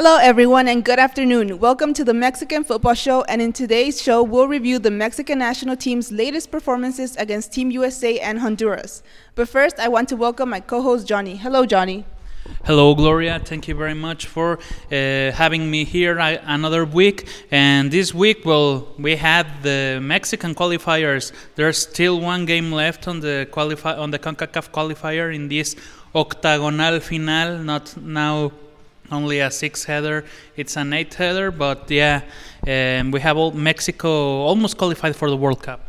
Hello, 0.00 0.16
everyone, 0.16 0.68
and 0.68 0.84
good 0.84 1.00
afternoon. 1.00 1.58
Welcome 1.58 1.92
to 1.94 2.04
the 2.04 2.14
Mexican 2.14 2.62
Football 2.62 2.94
Show. 2.94 3.22
And 3.22 3.42
in 3.42 3.52
today's 3.52 4.00
show, 4.00 4.22
we'll 4.22 4.46
review 4.46 4.78
the 4.78 4.92
Mexican 4.92 5.40
national 5.40 5.74
team's 5.74 6.12
latest 6.12 6.52
performances 6.52 7.16
against 7.16 7.52
Team 7.52 7.72
USA 7.72 8.20
and 8.20 8.38
Honduras. 8.38 9.02
But 9.34 9.48
first, 9.48 9.80
I 9.80 9.88
want 9.88 10.08
to 10.10 10.16
welcome 10.16 10.50
my 10.50 10.60
co 10.60 10.82
host, 10.82 11.08
Johnny. 11.08 11.34
Hello, 11.34 11.66
Johnny. 11.66 12.04
Hello, 12.64 12.94
Gloria. 12.94 13.40
Thank 13.44 13.66
you 13.66 13.74
very 13.74 13.94
much 13.94 14.26
for 14.26 14.60
uh, 14.92 15.32
having 15.32 15.68
me 15.68 15.82
here 15.82 16.20
uh, 16.20 16.36
another 16.44 16.84
week. 16.84 17.26
And 17.50 17.90
this 17.90 18.14
week, 18.14 18.44
well, 18.44 18.86
we 19.00 19.16
had 19.16 19.48
the 19.64 19.98
Mexican 20.00 20.54
qualifiers. 20.54 21.32
There's 21.56 21.78
still 21.78 22.20
one 22.20 22.46
game 22.46 22.70
left 22.70 23.08
on 23.08 23.18
the 23.18 23.48
qualify 23.50 23.96
on 23.96 24.12
the 24.12 24.20
Concacaf 24.20 24.70
qualifier 24.70 25.34
in 25.34 25.48
this 25.48 25.74
octagonal 26.14 27.00
final. 27.00 27.58
Not 27.64 27.96
now 27.96 28.52
only 29.10 29.40
a 29.40 29.50
six 29.50 29.84
header; 29.84 30.24
it's 30.56 30.76
an 30.76 30.92
eight 30.92 31.14
header. 31.14 31.50
But 31.50 31.90
yeah, 31.90 32.22
um, 32.66 33.10
we 33.10 33.20
have 33.20 33.36
all 33.36 33.52
Mexico 33.52 34.10
almost 34.42 34.76
qualified 34.76 35.16
for 35.16 35.30
the 35.30 35.36
World 35.36 35.62
Cup. 35.62 35.80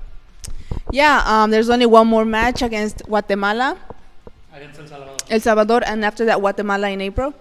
Yeah, 0.92 1.24
um, 1.26 1.52
there's 1.52 1.70
only 1.70 1.86
one 1.86 2.08
more 2.08 2.26
match 2.26 2.62
against 2.62 3.04
Guatemala. 3.06 3.78
Against 4.54 4.80
El 4.80 4.88
Salvador. 4.88 5.18
El 5.30 5.40
Salvador, 5.40 5.82
and 5.86 6.04
after 6.04 6.26
that, 6.26 6.40
Guatemala 6.40 6.90
in 6.90 7.02
April. 7.02 7.34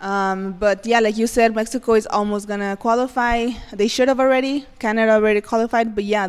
Um, 0.00 0.52
but 0.52 0.84
yeah, 0.86 1.00
like 1.00 1.16
you 1.16 1.26
said, 1.26 1.54
Mexico 1.54 1.94
is 1.94 2.06
almost 2.06 2.46
gonna 2.46 2.76
qualify. 2.76 3.50
They 3.72 3.88
should 3.88 4.08
have 4.08 4.20
already. 4.20 4.66
Canada 4.78 5.12
already 5.12 5.40
qualified, 5.40 5.94
but 5.94 6.04
yeah. 6.04 6.28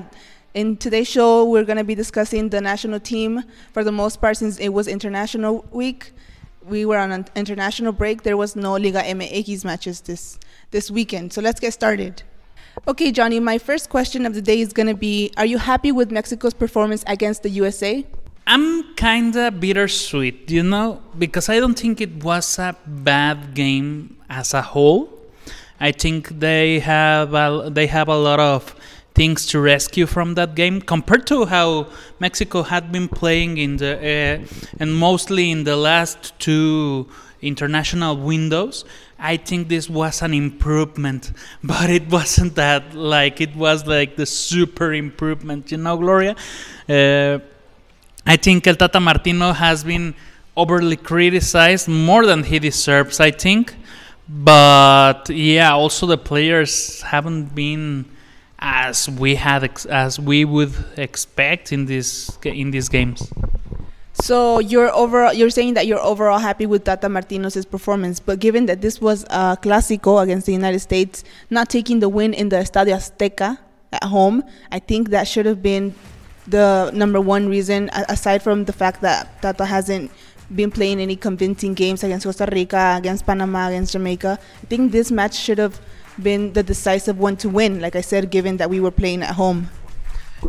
In 0.53 0.77
today's 0.77 1.07
show, 1.07 1.43
we're 1.43 1.65
gonna 1.65 1.83
be 1.83 1.95
discussing 1.95 2.49
the 2.49 2.61
national 2.61 3.01
team 3.01 3.43
for 3.73 3.83
the 3.83 3.91
most 3.91 4.21
part 4.21 4.37
since 4.37 4.57
it 4.57 4.69
was 4.69 4.87
international 4.87 5.65
week. 5.71 6.13
We 6.67 6.85
were 6.85 6.97
on 6.97 7.11
an 7.11 7.25
international 7.35 7.91
break. 7.91 8.23
There 8.23 8.37
was 8.37 8.55
no 8.55 8.73
Liga 8.73 9.01
MX 9.01 9.63
matches 9.65 10.01
this 10.01 10.39
this 10.71 10.89
weekend. 10.89 11.31
So 11.31 11.41
let's 11.41 11.59
get 11.59 11.73
started. 11.73 12.23
Okay, 12.87 13.11
Johnny, 13.11 13.39
my 13.39 13.57
first 13.57 13.89
question 13.89 14.25
of 14.25 14.33
the 14.33 14.41
day 14.41 14.59
is 14.59 14.73
gonna 14.73 14.95
be: 14.95 15.31
Are 15.37 15.45
you 15.45 15.57
happy 15.57 15.91
with 15.91 16.11
Mexico's 16.11 16.53
performance 16.53 17.03
against 17.07 17.43
the 17.43 17.49
USA? 17.49 18.05
I'm 18.47 18.95
kinda 18.95 19.51
bittersweet, 19.51 20.51
you 20.51 20.63
know, 20.63 21.01
because 21.17 21.49
I 21.49 21.59
don't 21.59 21.77
think 21.77 22.01
it 22.01 22.23
was 22.23 22.59
a 22.59 22.75
bad 22.85 23.53
game 23.53 24.17
as 24.29 24.53
a 24.53 24.61
whole. 24.61 25.09
I 25.79 25.91
think 25.91 26.39
they 26.39 26.79
have 26.79 27.33
a, 27.33 27.69
they 27.71 27.87
have 27.87 28.07
a 28.07 28.17
lot 28.17 28.39
of 28.39 28.75
things 29.15 29.45
to 29.47 29.59
rescue 29.59 30.05
from 30.05 30.35
that 30.35 30.55
game 30.55 30.81
compared 30.81 31.25
to 31.27 31.45
how 31.45 31.87
Mexico 32.19 32.61
had 32.63 32.91
been 32.91 33.07
playing 33.07 33.57
in 33.57 33.77
the 33.77 33.93
uh, 33.97 34.79
and 34.79 34.93
mostly 34.93 35.49
in 35.49 35.63
the 35.63 35.75
last 35.75 36.37
two 36.37 37.07
international 37.41 38.17
windows. 38.17 38.85
I 39.17 39.37
think 39.37 39.69
this 39.69 39.89
was 39.89 40.21
an 40.21 40.33
improvement, 40.33 41.31
but 41.63 41.89
it 41.89 42.11
wasn't 42.11 42.55
that 42.55 42.93
like 42.93 43.41
it 43.41 43.55
was 43.55 43.87
like 43.87 44.17
the 44.17 44.25
super 44.25 44.93
improvement, 44.93 45.71
you 45.71 45.77
know, 45.77 45.97
Gloria. 45.97 46.35
Uh, 46.87 47.39
I 48.27 48.37
think 48.37 48.67
El 48.67 48.75
Tata 48.75 48.99
Martino 48.99 49.53
has 49.53 49.83
been 49.83 50.13
overly 50.57 50.97
criticized 50.97 51.87
more 51.87 52.25
than 52.25 52.43
he 52.43 52.59
deserves, 52.59 53.19
I 53.19 53.31
think. 53.31 53.75
But 54.27 55.29
yeah, 55.29 55.73
also 55.73 56.07
the 56.07 56.17
players 56.17 57.01
haven't 57.03 57.53
been 57.53 58.05
as 58.59 59.09
we 59.09 59.35
had 59.35 59.69
as 59.89 60.19
we 60.19 60.45
would 60.45 60.73
expect 60.97 61.71
in 61.71 61.85
this 61.85 62.37
in 62.43 62.71
these 62.71 62.89
games. 62.89 63.31
So 64.13 64.59
you're 64.59 64.93
overall 64.95 65.33
you're 65.33 65.49
saying 65.49 65.73
that 65.73 65.87
you're 65.87 65.99
overall 65.99 66.39
happy 66.39 66.65
with 66.65 66.85
Tata 66.85 67.07
Martino's 67.07 67.65
performance, 67.65 68.19
but 68.19 68.39
given 68.39 68.65
that 68.67 68.81
this 68.81 69.01
was 69.01 69.23
a 69.25 69.57
clásico 69.61 70.23
against 70.23 70.45
the 70.45 70.53
United 70.53 70.79
States, 70.79 71.23
not 71.49 71.69
taking 71.69 71.99
the 71.99 72.07
win 72.07 72.33
in 72.33 72.49
the 72.49 72.55
Estadio 72.55 72.95
Azteca 72.95 73.57
at 73.91 74.03
home, 74.05 74.43
I 74.71 74.79
think 74.79 75.09
that 75.09 75.27
should 75.27 75.45
have 75.45 75.61
been 75.61 75.93
the 76.47 76.91
number 76.93 77.19
one 77.19 77.49
reason, 77.49 77.89
aside 78.07 78.41
from 78.41 78.65
the 78.65 78.73
fact 78.73 79.01
that 79.01 79.41
Tata 79.41 79.65
hasn't 79.65 80.11
been 80.53 80.71
playing 80.71 80.99
any 80.99 81.15
convincing 81.15 81.73
games 81.73 82.03
against 82.03 82.25
Costa 82.25 82.47
Rica, 82.51 82.95
against 82.97 83.25
Panama, 83.25 83.67
against 83.67 83.93
Jamaica. 83.93 84.39
I 84.39 84.65
think 84.67 84.91
this 84.91 85.11
match 85.11 85.35
should 85.35 85.57
have 85.57 85.81
been 86.21 86.53
the 86.53 86.63
decisive 86.63 87.19
one 87.19 87.37
to 87.37 87.49
win, 87.49 87.81
like 87.81 87.95
I 87.95 88.01
said, 88.01 88.29
given 88.29 88.57
that 88.57 88.69
we 88.69 88.79
were 88.79 88.91
playing 88.91 89.23
at 89.23 89.35
home. 89.35 89.69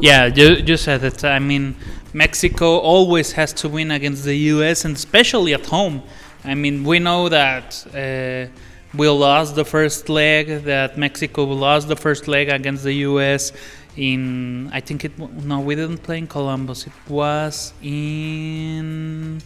Yeah, 0.00 0.26
you, 0.26 0.54
you 0.54 0.76
said 0.76 1.04
it. 1.04 1.24
I 1.24 1.38
mean, 1.38 1.76
Mexico 2.12 2.78
always 2.78 3.32
has 3.32 3.52
to 3.54 3.68
win 3.68 3.90
against 3.90 4.24
the 4.24 4.36
U.S., 4.54 4.84
and 4.84 4.94
especially 4.94 5.54
at 5.54 5.66
home. 5.66 6.02
I 6.44 6.54
mean, 6.54 6.84
we 6.84 6.98
know 6.98 7.28
that 7.28 7.86
uh, 7.94 8.50
we 8.96 9.08
lost 9.08 9.54
the 9.54 9.64
first 9.64 10.08
leg, 10.08 10.64
that 10.64 10.98
Mexico 10.98 11.44
lost 11.44 11.88
the 11.88 11.96
first 11.96 12.28
leg 12.28 12.48
against 12.48 12.84
the 12.84 12.92
U.S 12.92 13.52
in 13.96 14.70
I 14.72 14.80
think 14.80 15.04
it 15.04 15.18
no 15.18 15.60
we 15.60 15.74
didn't 15.74 15.98
play 15.98 16.18
in 16.18 16.26
Columbus. 16.26 16.86
It 16.86 16.92
was 17.08 17.72
in 17.82 19.40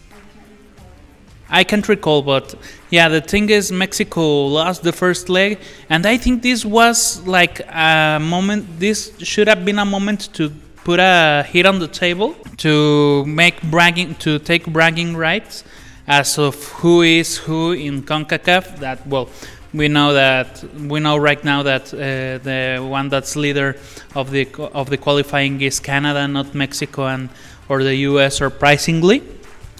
I 1.51 1.65
can't 1.65 1.87
recall, 1.89 2.21
but 2.21 2.55
yeah, 2.89 3.09
the 3.09 3.19
thing 3.19 3.49
is, 3.49 3.71
Mexico 3.71 4.45
lost 4.45 4.83
the 4.83 4.93
first 4.93 5.27
leg, 5.27 5.59
and 5.89 6.05
I 6.05 6.17
think 6.17 6.41
this 6.41 6.63
was 6.63 7.21
like 7.27 7.59
a 7.67 8.19
moment. 8.21 8.79
This 8.79 9.11
should 9.19 9.49
have 9.49 9.65
been 9.65 9.77
a 9.77 9.85
moment 9.85 10.33
to 10.35 10.51
put 10.85 10.99
a 10.99 11.45
hit 11.47 11.65
on 11.65 11.79
the 11.79 11.87
table 11.87 12.35
to 12.57 13.25
make 13.25 13.61
bragging 13.63 14.15
to 14.15 14.39
take 14.39 14.65
bragging 14.65 15.15
rights 15.15 15.63
as 16.07 16.37
of 16.37 16.55
who 16.79 17.01
is 17.01 17.37
who 17.37 17.73
in 17.73 18.03
Concacaf. 18.03 18.79
That 18.79 19.05
well, 19.05 19.29
we 19.73 19.87
know 19.87 20.13
that 20.13 20.63
we 20.73 20.99
know 20.99 21.17
right 21.17 21.43
now 21.43 21.63
that 21.63 21.93
uh, 21.93 21.97
the 22.43 22.79
one 22.81 23.09
that's 23.09 23.35
leader 23.35 23.77
of 24.15 24.31
the 24.31 24.47
of 24.73 24.89
the 24.89 24.97
qualifying 24.97 25.61
is 25.61 25.79
Canada, 25.79 26.27
not 26.27 26.53
Mexico 26.55 27.07
and 27.07 27.29
or 27.69 27.83
the 27.83 27.95
U.S. 28.11 28.37
surprisingly, 28.37 29.21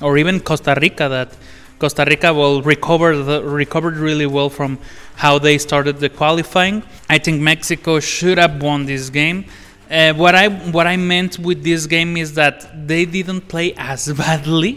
or 0.02 0.18
even 0.18 0.40
Costa 0.40 0.78
Rica. 0.80 1.10
That 1.10 1.36
Costa 1.82 2.06
Rica 2.08 2.32
will 2.32 2.62
recover 2.62 3.18
the, 3.18 3.44
recovered 3.44 3.98
really 3.98 4.28
well 4.28 4.52
from 4.52 4.78
how 5.16 5.40
they 5.40 5.58
started 5.58 5.98
the 5.98 6.10
qualifying. 6.10 6.84
I 7.10 7.18
think 7.18 7.42
Mexico 7.42 8.00
should 8.00 8.38
have 8.38 8.62
won 8.62 8.86
this 8.86 9.10
game. 9.10 9.46
Uh, 9.90 10.14
what 10.14 10.36
I 10.36 10.48
what 10.78 10.86
I 10.86 10.96
meant 10.96 11.40
with 11.40 11.64
this 11.64 11.88
game 11.88 12.18
is 12.18 12.36
that 12.36 12.88
they 12.88 13.04
didn't 13.06 13.42
play 13.54 13.74
as 13.78 14.14
badly 14.24 14.74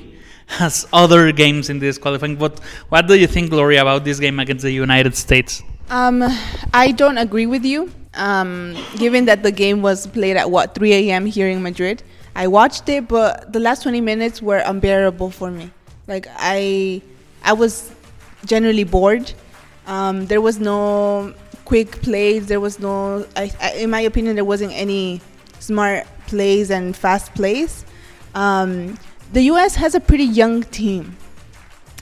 as 0.58 0.86
other 0.94 1.30
games 1.30 1.68
in 1.68 1.78
this 1.78 1.98
qualifying. 1.98 2.36
But 2.36 2.58
what 2.88 3.06
do 3.06 3.14
you 3.14 3.26
think, 3.26 3.50
Gloria, 3.50 3.82
about 3.82 4.04
this 4.04 4.18
game 4.18 4.40
against 4.40 4.62
the 4.62 4.72
United 4.72 5.14
States? 5.14 5.62
Um, 5.90 6.24
I 6.72 6.92
don't 6.92 7.18
agree 7.18 7.46
with 7.46 7.64
you. 7.64 7.92
Um, 8.14 8.76
given 8.96 9.26
that 9.26 9.42
the 9.42 9.52
game 9.52 9.82
was 9.82 10.06
played 10.06 10.36
at 10.38 10.50
what 10.50 10.74
3 10.74 10.92
a.m. 10.94 11.26
here 11.26 11.48
in 11.48 11.62
Madrid, 11.62 12.02
I 12.34 12.46
watched 12.46 12.88
it, 12.88 13.08
but 13.08 13.52
the 13.52 13.60
last 13.60 13.82
20 13.82 14.00
minutes 14.00 14.40
were 14.40 14.62
unbearable 14.64 15.30
for 15.30 15.50
me. 15.50 15.70
Like 16.06 16.26
I, 16.36 17.02
I 17.42 17.52
was 17.52 17.92
generally 18.44 18.84
bored. 18.84 19.32
Um, 19.86 20.26
there 20.26 20.40
was 20.40 20.58
no 20.58 21.34
quick 21.64 22.02
plays. 22.02 22.46
There 22.46 22.60
was 22.60 22.78
no, 22.78 23.26
I, 23.36 23.52
I, 23.60 23.72
in 23.74 23.90
my 23.90 24.00
opinion, 24.00 24.34
there 24.34 24.44
wasn't 24.44 24.72
any 24.72 25.20
smart 25.60 26.06
plays 26.26 26.70
and 26.70 26.96
fast 26.96 27.34
plays. 27.34 27.84
Um, 28.34 28.98
the 29.32 29.42
U.S. 29.42 29.74
has 29.76 29.94
a 29.94 30.00
pretty 30.00 30.24
young 30.24 30.62
team. 30.62 31.16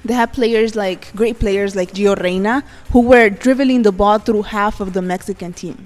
They 0.05 0.15
have 0.15 0.33
players 0.33 0.75
like 0.75 1.15
great 1.15 1.39
players 1.39 1.77
like 1.77 1.93
Gio 1.93 2.21
Reyna 2.21 2.65
who 2.91 3.03
were 3.03 3.31
dribbling 3.31 3.83
the 3.83 3.93
ball 3.93 4.19
through 4.19 4.43
half 4.43 4.81
of 4.81 4.95
the 4.95 5.03
Mexican 5.03 5.53
team, 5.53 5.85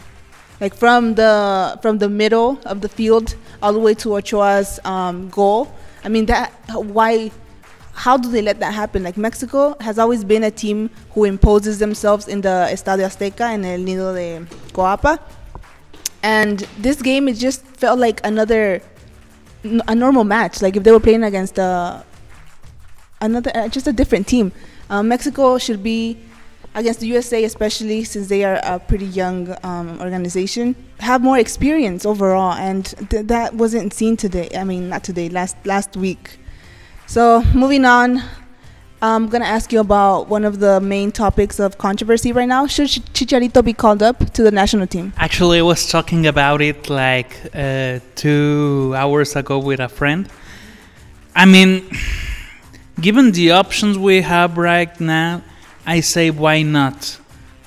like 0.59 0.75
from 0.75 1.17
the 1.17 1.79
from 1.83 1.99
the 1.99 2.09
middle 2.09 2.59
of 2.65 2.81
the 2.81 2.89
field 2.89 3.35
all 3.63 3.75
the 3.75 3.79
way 3.79 3.93
to 3.95 4.17
Ochoa's 4.17 4.81
um, 4.87 5.29
goal. 5.29 5.71
I 6.03 6.09
mean 6.09 6.27
that 6.27 6.51
why? 6.73 7.31
How 7.97 8.17
do 8.17 8.31
they 8.31 8.43
let 8.43 8.61
that 8.61 8.75
happen? 8.75 9.03
Like 9.03 9.17
Mexico 9.17 9.75
has 9.81 9.99
always 9.99 10.23
been 10.23 10.45
a 10.45 10.51
team 10.51 10.91
who 11.13 11.25
imposes 11.25 11.79
themselves 11.79 12.29
in 12.29 12.43
the 12.43 12.69
Estadio 12.71 13.07
Azteca 13.07 13.53
in 13.55 13.65
El 13.65 13.79
Nido 13.79 14.15
de 14.15 14.47
Coapa, 14.73 15.19
and 16.23 16.61
this 16.79 17.01
game 17.01 17.27
it 17.27 17.37
just 17.37 17.65
felt 17.65 17.99
like 17.99 18.21
another 18.25 18.83
a 19.89 19.95
normal 19.95 20.25
match. 20.25 20.63
Like 20.63 20.77
if 20.77 20.83
they 20.85 20.93
were 20.93 21.01
playing 21.01 21.25
against 21.25 21.59
a 21.59 22.05
another 23.21 23.51
uh, 23.55 23.69
just 23.69 23.87
a 23.87 23.93
different 23.93 24.27
team. 24.27 24.53
Um, 24.91 25.09
Mexico 25.09 25.59
should 25.59 25.83
be 25.83 26.19
against 26.75 27.01
the 27.01 27.07
USA, 27.09 27.43
especially 27.45 28.05
since 28.05 28.29
they 28.29 28.45
are 28.45 28.61
a 28.63 28.79
pretty 28.79 29.07
young 29.07 29.57
um, 29.65 29.99
organization, 30.01 30.77
have 31.01 31.23
more 31.23 31.39
experience 31.39 32.05
overall, 32.05 32.53
and 32.53 32.85
th- 33.11 33.27
that 33.27 33.55
wasn't 33.55 33.93
seen 33.95 34.17
today. 34.17 34.49
I 34.55 34.65
mean, 34.65 34.89
not 34.91 35.03
today, 35.03 35.29
last 35.29 35.57
last 35.65 35.97
week. 35.97 36.39
So 37.07 37.43
moving 37.55 37.85
on, 37.85 38.21
I'm 39.01 39.29
gonna 39.29 39.45
ask 39.45 39.73
you 39.73 39.79
about 39.79 40.29
one 40.29 40.45
of 40.45 40.59
the 40.59 40.81
main 40.81 41.13
topics 41.13 41.61
of 41.61 41.79
controversy 41.79 42.33
right 42.33 42.49
now. 42.49 42.67
Should 42.67 42.89
Chicharito 42.89 43.65
be 43.65 43.73
called 43.73 44.03
up 44.03 44.33
to 44.33 44.43
the 44.43 44.51
national 44.51 44.89
team? 44.89 45.13
Actually, 45.17 45.61
I 45.61 45.63
was 45.63 45.89
talking 45.89 46.27
about 46.27 46.61
it 46.61 46.91
like 46.91 47.37
uh, 47.55 48.01
two 48.17 48.93
hours 48.97 49.37
ago 49.37 49.59
with 49.59 49.79
a 49.79 49.89
friend. 49.89 50.29
I 51.35 51.45
mean, 51.45 51.89
given 53.01 53.31
the 53.31 53.53
options 53.53 53.97
we 53.97 54.23
have 54.23 54.59
right 54.59 54.99
now, 54.99 55.43
I 55.87 56.01
say 56.01 56.31
why 56.31 56.63
not? 56.63 57.21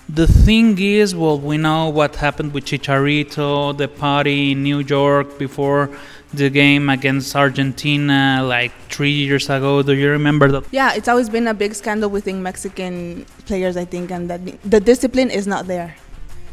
The 0.10 0.28
thing 0.28 0.78
is, 0.80 1.16
well, 1.16 1.40
we 1.40 1.58
know 1.58 1.88
what 1.90 2.16
happened 2.16 2.54
with 2.54 2.66
Chicharito, 2.66 3.78
the 3.78 3.88
party 3.88 4.52
in 4.52 4.64
New 4.64 4.80
York 4.80 5.38
before 5.38 5.92
the 6.34 6.50
game 6.50 6.90
against 6.90 7.36
Argentina 7.36 8.42
like 8.44 8.72
three 8.90 9.12
years 9.12 9.50
ago. 9.50 9.82
Do 9.82 9.94
you 9.94 10.10
remember 10.10 10.52
that? 10.52 10.64
Yeah, 10.72 10.94
it's 10.94 11.08
always 11.08 11.30
been 11.30 11.48
a 11.48 11.54
big 11.54 11.74
scandal 11.74 12.10
within 12.10 12.44
Mexican 12.44 13.26
players, 13.46 13.78
I 13.78 13.86
think, 13.86 14.12
and 14.12 14.30
that 14.30 14.42
the 14.70 14.80
discipline 14.80 15.32
is 15.32 15.48
not 15.48 15.68
there. 15.68 15.96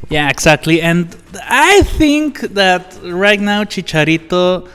Yeah, 0.09 0.29
exactly. 0.31 0.81
And 0.81 1.17
I 1.43 1.83
think 1.83 2.41
that 2.41 2.99
right 3.03 3.41
now 3.41 3.65
Chicharito 3.65 4.69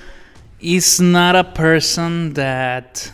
is 0.59 0.99
not 0.99 1.35
a 1.35 1.43
person 1.43 2.33
that 2.33 3.11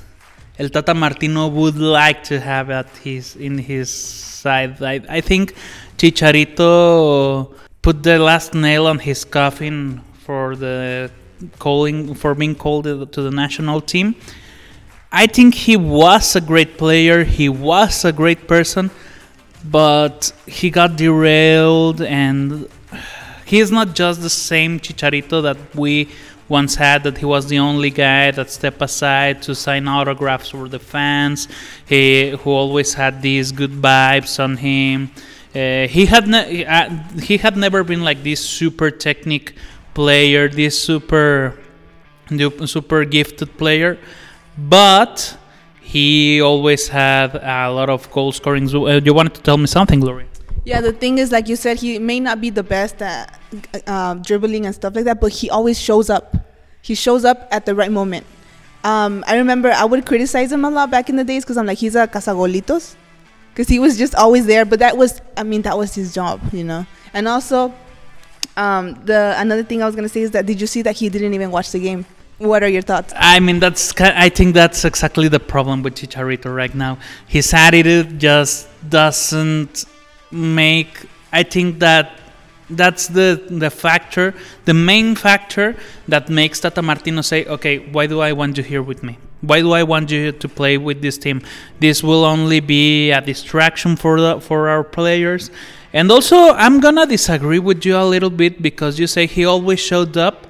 El 0.59 0.69
Tata 0.69 0.93
Martino 0.93 1.47
would 1.47 1.77
like 1.77 2.23
to 2.23 2.39
have 2.39 2.69
at 2.69 2.89
his 2.97 3.35
in 3.35 3.57
his 3.57 3.89
side. 3.89 4.81
I, 4.81 5.01
I 5.07 5.21
think 5.21 5.53
Chicharito 5.97 7.53
put 7.81 8.03
the 8.03 8.17
last 8.19 8.53
nail 8.53 8.87
on 8.87 8.99
his 8.99 9.23
coffin 9.23 10.01
for 10.25 10.55
the 10.55 11.11
calling 11.59 12.13
for 12.15 12.35
being 12.35 12.55
called 12.55 12.85
to 12.85 13.21
the 13.21 13.31
national 13.31 13.81
team. 13.81 14.15
I 15.11 15.27
think 15.27 15.53
he 15.55 15.77
was 15.77 16.35
a 16.35 16.41
great 16.41 16.77
player. 16.77 17.23
He 17.23 17.47
was 17.47 18.03
a 18.03 18.11
great 18.11 18.47
person, 18.47 18.91
but 19.63 20.33
he 20.45 20.69
got 20.69 20.97
derailed, 20.97 22.01
and 22.01 22.67
he 23.45 23.59
is 23.59 23.71
not 23.71 23.95
just 23.95 24.21
the 24.21 24.29
same 24.29 24.79
Chicharito 24.79 25.41
that 25.43 25.57
we 25.73 26.09
once 26.49 26.75
had. 26.75 27.03
That 27.03 27.17
he 27.19 27.25
was 27.25 27.47
the 27.47 27.59
only 27.59 27.89
guy 27.89 28.31
that 28.31 28.49
stepped 28.51 28.81
aside 28.81 29.41
to 29.43 29.55
sign 29.55 29.87
autographs 29.87 30.49
for 30.49 30.67
the 30.67 30.79
fans. 30.79 31.47
He 31.87 32.31
who 32.31 32.51
always 32.51 32.93
had 32.93 33.21
these 33.21 33.53
good 33.53 33.71
vibes 33.71 34.43
on 34.43 34.57
him. 34.57 35.11
Uh, 35.55 35.87
he 35.87 36.05
had 36.05 36.27
ne- 36.27 36.65
uh, 36.65 36.89
he 37.21 37.37
had 37.37 37.55
never 37.55 37.83
been 37.83 38.03
like 38.03 38.23
this 38.23 38.41
super 38.45 38.91
technique 38.91 39.53
player, 39.97 40.47
this 40.47 40.77
super 40.77 41.57
super 42.65 43.03
gifted 43.03 43.49
player, 43.57 43.97
but 44.55 45.35
he 45.81 46.39
always 46.39 46.87
had 46.87 47.33
a 47.33 47.71
lot 47.71 47.89
of 47.89 48.05
goal 48.11 48.31
scoring. 48.31 48.69
Uh, 48.69 49.01
you 49.03 49.13
wanted 49.13 49.33
to 49.33 49.41
tell 49.41 49.57
me 49.57 49.65
something, 49.65 49.99
Gloria? 49.99 50.27
Yeah, 50.65 50.81
the 50.81 50.93
thing 50.93 51.17
is, 51.17 51.31
like 51.31 51.47
you 51.47 51.55
said, 51.55 51.79
he 51.79 51.97
may 51.97 52.19
not 52.19 52.41
be 52.41 52.51
the 52.51 52.61
best 52.61 53.01
at 53.01 53.39
uh, 53.87 54.13
dribbling 54.15 54.67
and 54.67 54.75
stuff 54.75 54.93
like 54.95 55.05
that, 55.05 55.19
but 55.19 55.31
he 55.31 55.49
always 55.49 55.79
shows 55.79 56.11
up. 56.11 56.35
He 56.83 56.93
shows 56.93 57.25
up 57.25 57.47
at 57.49 57.65
the 57.65 57.73
right 57.73 57.91
moment. 57.91 58.25
Um, 58.83 59.23
I 59.25 59.37
remember 59.37 59.71
I 59.71 59.85
would 59.85 60.05
criticize 60.05 60.51
him 60.51 60.63
a 60.63 60.69
lot 60.69 60.91
back 60.91 61.09
in 61.09 61.15
the 61.15 61.23
days 61.23 61.43
because 61.43 61.57
I'm 61.57 61.65
like, 61.65 61.79
he's 61.79 61.95
a 61.95 62.05
cazagolitos. 62.05 62.95
Because 63.49 63.67
he 63.67 63.79
was 63.79 63.97
just 63.97 64.13
always 64.13 64.45
there, 64.45 64.65
but 64.65 64.77
that 64.79 64.95
was, 64.95 65.21
I 65.35 65.41
mean, 65.41 65.63
that 65.63 65.75
was 65.75 65.95
his 65.95 66.13
job, 66.13 66.39
you 66.53 66.63
know? 66.63 66.85
And 67.13 67.27
also, 67.27 67.73
um, 68.55 68.93
the 69.05 69.35
another 69.37 69.63
thing 69.63 69.81
I 69.81 69.85
was 69.85 69.95
gonna 69.95 70.09
say 70.09 70.21
is 70.21 70.31
that 70.31 70.45
did 70.45 70.59
you 70.61 70.67
see 70.67 70.81
that 70.83 70.95
he 70.95 71.09
didn't 71.09 71.33
even 71.33 71.51
watch 71.51 71.71
the 71.71 71.79
game? 71.79 72.05
What 72.37 72.61
are 72.61 72.69
your 72.69 72.83
thoughts? 72.83 73.13
I 73.15 73.39
mean, 73.39 73.59
that's 73.59 73.93
I 73.99 74.29
think 74.29 74.53
that's 74.53 74.85
exactly 74.85 75.27
the 75.27 75.39
problem 75.39 75.81
with 75.81 75.95
Chicharito 75.95 76.55
right 76.55 76.73
now. 76.73 76.99
His 77.27 77.53
attitude 77.53 78.19
just 78.19 78.67
doesn't 78.87 79.85
make. 80.31 81.07
I 81.33 81.43
think 81.43 81.79
that 81.79 82.19
that's 82.69 83.07
the 83.07 83.41
the 83.49 83.69
factor, 83.69 84.35
the 84.65 84.73
main 84.73 85.15
factor 85.15 85.75
that 86.07 86.29
makes 86.29 86.59
Tata 86.59 86.81
Martino 86.81 87.21
say, 87.21 87.45
okay, 87.45 87.79
why 87.79 88.05
do 88.05 88.19
I 88.21 88.33
want 88.33 88.57
you 88.57 88.63
here 88.63 88.83
with 88.83 89.01
me? 89.01 89.17
Why 89.41 89.61
do 89.61 89.71
I 89.71 89.83
want 89.83 90.11
you 90.11 90.31
to 90.31 90.47
play 90.49 90.77
with 90.77 91.01
this 91.01 91.17
team? 91.17 91.41
This 91.79 92.03
will 92.03 92.25
only 92.25 92.59
be 92.59 93.11
a 93.11 93.21
distraction 93.21 93.95
for 93.95 94.19
the 94.19 94.39
for 94.41 94.69
our 94.69 94.83
players 94.83 95.49
and 95.93 96.11
also, 96.11 96.51
I'm 96.53 96.79
gonna 96.79 97.05
disagree 97.05 97.59
with 97.59 97.85
you 97.85 97.97
a 97.97 98.03
little 98.03 98.29
bit 98.29 98.61
because 98.61 98.99
you 98.99 99.07
say 99.07 99.25
he 99.25 99.45
always 99.45 99.79
showed 99.79 100.17
up. 100.17 100.47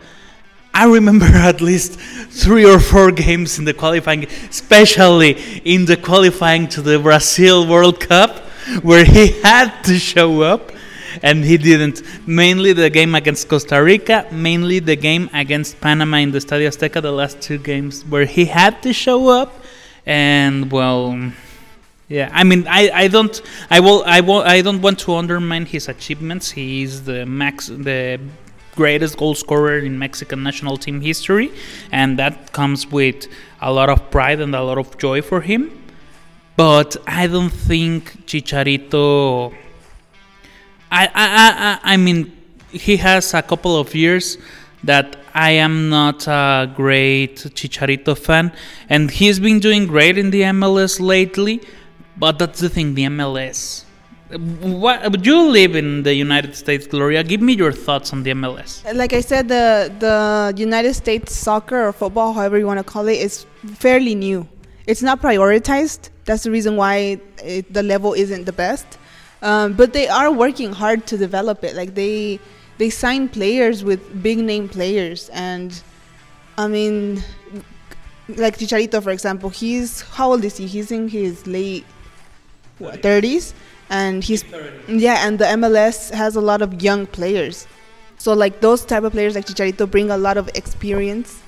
I 0.74 0.86
remember 0.86 1.26
at 1.34 1.62
least 1.62 2.00
three 2.00 2.66
or 2.66 2.80
four 2.80 3.12
games 3.12 3.60
in 3.60 3.66
the 3.66 3.74
qualifying, 3.74 4.26
especially 4.50 5.32
in 5.64 5.86
the 5.86 5.98
qualifying 5.98 6.68
to 6.70 6.82
the 6.82 7.00
Brazil 7.00 7.68
World 7.68 8.00
Cup, 8.00 8.38
where 8.82 9.06
he 9.06 9.28
had 9.42 9.82
to 9.84 9.98
show 9.98 10.42
up 10.42 10.72
and 11.24 11.44
he 11.44 11.58
didn't. 11.58 12.02
Mainly 12.28 12.74
the 12.74 12.90
game 12.90 13.16
against 13.16 13.48
Costa 13.48 13.82
Rica, 13.82 14.28
mainly 14.32 14.80
the 14.80 14.96
game 14.96 15.30
against 15.34 15.80
Panama 15.82 16.18
in 16.18 16.32
the 16.32 16.40
Estadio 16.40 16.68
Azteca, 16.68 17.02
the 17.02 17.12
last 17.12 17.42
two 17.42 17.58
games 17.58 18.04
where 18.06 18.26
he 18.26 18.46
had 18.46 18.82
to 18.84 18.94
show 18.94 19.30
up, 19.30 19.54
and 20.06 20.72
well, 20.72 21.32
yeah, 22.10 22.30
I 22.32 22.44
mean, 22.46 22.66
I, 22.68 22.90
I 22.94 23.08
don't 23.10 23.42
I 23.70 23.82
will 23.82 24.04
I 24.06 24.22
will 24.22 24.42
I 24.42 24.62
don't 24.62 24.82
want 24.82 25.00
to 25.00 25.16
undermine 25.16 25.66
his 25.66 25.90
achievements. 25.90 26.52
He 26.52 26.84
is 26.84 27.04
the 27.04 27.26
max 27.26 27.68
the 27.68 28.20
greatest 28.76 29.18
goal 29.18 29.36
scorer 29.36 29.80
in 29.80 30.00
Mexican 30.00 30.42
national 30.42 30.78
team 30.78 31.02
history, 31.02 31.52
and 31.92 32.18
that 32.18 32.54
comes 32.54 32.88
with 32.88 33.28
a 33.62 33.74
lot 33.74 33.90
of 33.90 34.10
pride 34.10 34.40
and 34.40 34.56
a 34.56 34.64
lot 34.64 34.78
of 34.78 34.98
joy 34.98 35.22
for 35.22 35.42
him. 35.42 35.84
But 36.56 36.96
I 37.06 37.28
don't 37.28 37.50
think 37.50 38.26
Chicharito. 38.26 39.54
I 40.90 41.08
I 41.08 41.10
I, 41.14 41.80
I 41.94 41.98
mean, 41.98 42.32
he 42.72 42.96
has 42.98 43.34
a 43.34 43.42
couple 43.42 43.78
of 43.78 43.94
years 43.94 44.38
that 44.86 45.18
I 45.34 45.52
am 45.52 45.90
not 45.90 46.26
a 46.26 46.72
great 46.74 47.36
Chicharito 47.36 48.18
fan, 48.18 48.54
and 48.88 49.12
he's 49.12 49.42
been 49.42 49.60
doing 49.60 49.88
great 49.88 50.18
in 50.18 50.30
the 50.30 50.44
MLS 50.44 51.02
lately 51.02 51.62
but 52.20 52.40
that's 52.40 52.60
the 52.60 52.70
thing, 52.70 52.96
the 52.96 53.04
MLS. 53.04 53.84
What 54.30 55.26
you 55.26 55.50
live 55.50 55.76
in 55.76 56.04
the 56.04 56.14
United 56.14 56.54
States, 56.56 56.86
Gloria? 56.86 57.24
Give 57.24 57.42
me 57.42 57.54
your 57.54 57.72
thoughts 57.72 58.12
on 58.12 58.24
the 58.24 58.32
MLS. 58.32 58.84
Like 58.94 59.14
I 59.14 59.22
said, 59.22 59.48
the 59.48 59.92
the 60.00 60.54
United 60.58 60.96
States 60.96 61.34
soccer 61.34 61.88
or 61.88 61.94
football, 61.94 62.34
however 62.34 62.58
you 62.58 62.68
want 62.68 62.80
to 62.80 62.84
call 62.84 63.08
it, 63.08 63.20
is 63.20 63.46
fairly 63.76 64.16
new. 64.16 64.46
It's 64.86 65.02
not 65.02 65.22
prioritized. 65.22 66.10
That's 66.26 66.44
the 66.44 66.52
reason 66.52 66.76
why 66.76 67.22
it, 67.42 67.74
the 67.74 67.84
level 67.84 68.14
isn't 68.14 68.44
the 68.46 68.52
best. 68.52 68.98
Um, 69.42 69.74
but 69.74 69.94
they 69.94 70.10
are 70.10 70.32
working 70.32 70.74
hard 70.74 71.08
to 71.08 71.18
develop 71.18 71.64
it. 71.64 71.76
Like 71.76 71.96
they 71.96 72.40
they 72.78 72.90
sign 72.90 73.30
players 73.30 73.84
with 73.84 74.02
big 74.22 74.40
name 74.40 74.68
players, 74.68 75.30
and 75.30 75.82
I 76.58 76.68
mean, 76.68 77.24
like 78.28 78.58
Chicharito, 78.58 79.02
for 79.02 79.12
example, 79.12 79.50
he's 79.50 80.02
how 80.02 80.32
old 80.32 80.44
is 80.44 80.58
he? 80.58 80.68
He's 80.68 80.92
in 80.92 81.08
his 81.08 81.48
late 81.48 81.86
30s 82.80 83.54
and 83.90 84.24
he's 84.24 84.44
yeah 84.88 85.26
and 85.28 85.40
the 85.40 85.46
MLS 85.46 86.12
has 86.12 86.36
a 86.36 86.42
lot 86.42 86.62
of 86.62 86.82
young 86.82 87.06
players. 87.08 87.68
So 88.18 88.34
like 88.34 88.62
those 88.62 88.84
type 88.84 89.04
of 89.04 89.12
players 89.14 89.36
like 89.36 89.46
Chicharito 89.46 89.90
bring 89.90 90.10
a 90.10 90.18
lot 90.18 90.38
of 90.38 90.50
experience 90.56 91.42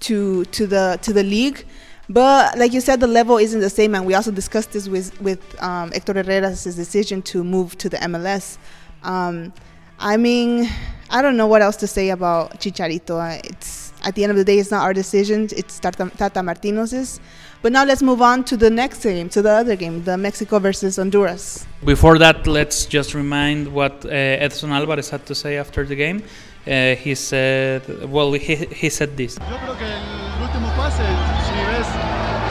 to 0.00 0.44
to 0.46 0.66
the 0.66 0.98
to 1.02 1.12
the 1.12 1.22
league. 1.22 1.64
But 2.10 2.58
like 2.58 2.72
you 2.72 2.80
said 2.80 3.00
the 3.00 3.06
level 3.06 3.38
isn't 3.38 3.60
the 3.60 3.70
same. 3.70 3.94
And 3.94 4.06
we 4.06 4.14
also 4.14 4.30
discussed 4.30 4.72
this 4.72 4.88
with 4.88 5.18
with 5.20 5.40
um, 5.62 5.92
Hector 5.92 6.14
Herrera's 6.14 6.64
decision 6.64 7.22
to 7.22 7.44
move 7.44 7.76
to 7.78 7.88
the 7.88 7.98
MLS 7.98 8.58
um, 9.02 9.52
I 9.98 10.16
mean 10.16 10.68
I 11.10 11.22
don't 11.22 11.36
know 11.36 11.46
what 11.46 11.62
else 11.62 11.76
to 11.76 11.86
say 11.86 12.10
about 12.10 12.60
Chicharito. 12.60 13.44
It's 13.44 13.92
at 14.04 14.14
the 14.14 14.22
end 14.22 14.30
of 14.30 14.36
the 14.36 14.44
day 14.44 14.58
it's 14.58 14.70
not 14.70 14.82
our 14.82 14.92
decision. 14.92 15.48
It's 15.56 15.78
Tata, 15.78 16.10
Tata 16.16 16.40
Martino's 16.40 17.20
but 17.62 17.72
now 17.72 17.84
let's 17.84 18.02
move 18.02 18.22
on 18.22 18.44
to 18.44 18.56
the 18.56 18.70
next 18.70 19.02
game, 19.02 19.28
to 19.30 19.42
the 19.42 19.50
other 19.50 19.76
game, 19.76 20.04
the 20.04 20.16
Mexico 20.16 20.58
versus 20.58 20.96
Honduras. 20.96 21.66
Before 21.84 22.18
that, 22.18 22.46
let's 22.46 22.86
just 22.86 23.14
remind 23.14 23.68
what 23.72 24.04
uh, 24.04 24.08
Edson 24.08 24.70
Alvarez 24.70 25.10
had 25.10 25.26
to 25.26 25.34
say 25.34 25.56
after 25.58 25.84
the 25.84 25.96
game. 25.96 26.22
Uh, 26.66 26.94
he 26.96 27.14
said, 27.14 27.82
well, 28.10 28.32
he, 28.32 28.56
he 28.56 28.90
said 28.90 29.16
this. 29.16 29.36
Yo 29.38 29.56
creo 29.56 29.78
que 29.78 29.86
el 29.86 30.42
último 30.42 30.68
pase, 30.76 31.02
si 31.46 31.54
ves 31.64 31.88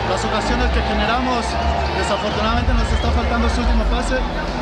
las 0.10 0.26
ocasiones 0.26 0.72
que 0.72 0.82
generamos, 0.82 1.46
desafortunadamente 1.98 2.74
nos 2.74 2.92
está 2.92 3.12
faltando 3.12 3.48
ese 3.48 3.62
último 3.62 3.84
pase, 3.92 4.16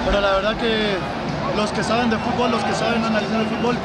pero 0.05 0.19
la 0.19 0.35
verdad 0.35 0.57
que 0.57 0.97
los 1.55 1.71
que 1.71 1.83
saben 1.83 2.09
de 2.09 2.17
fútbol, 2.17 2.51
los 2.51 2.63
que 2.63 2.73
saben 2.73 3.03
analizar 3.03 3.41
el 3.41 3.47
fútbol, 3.47 3.77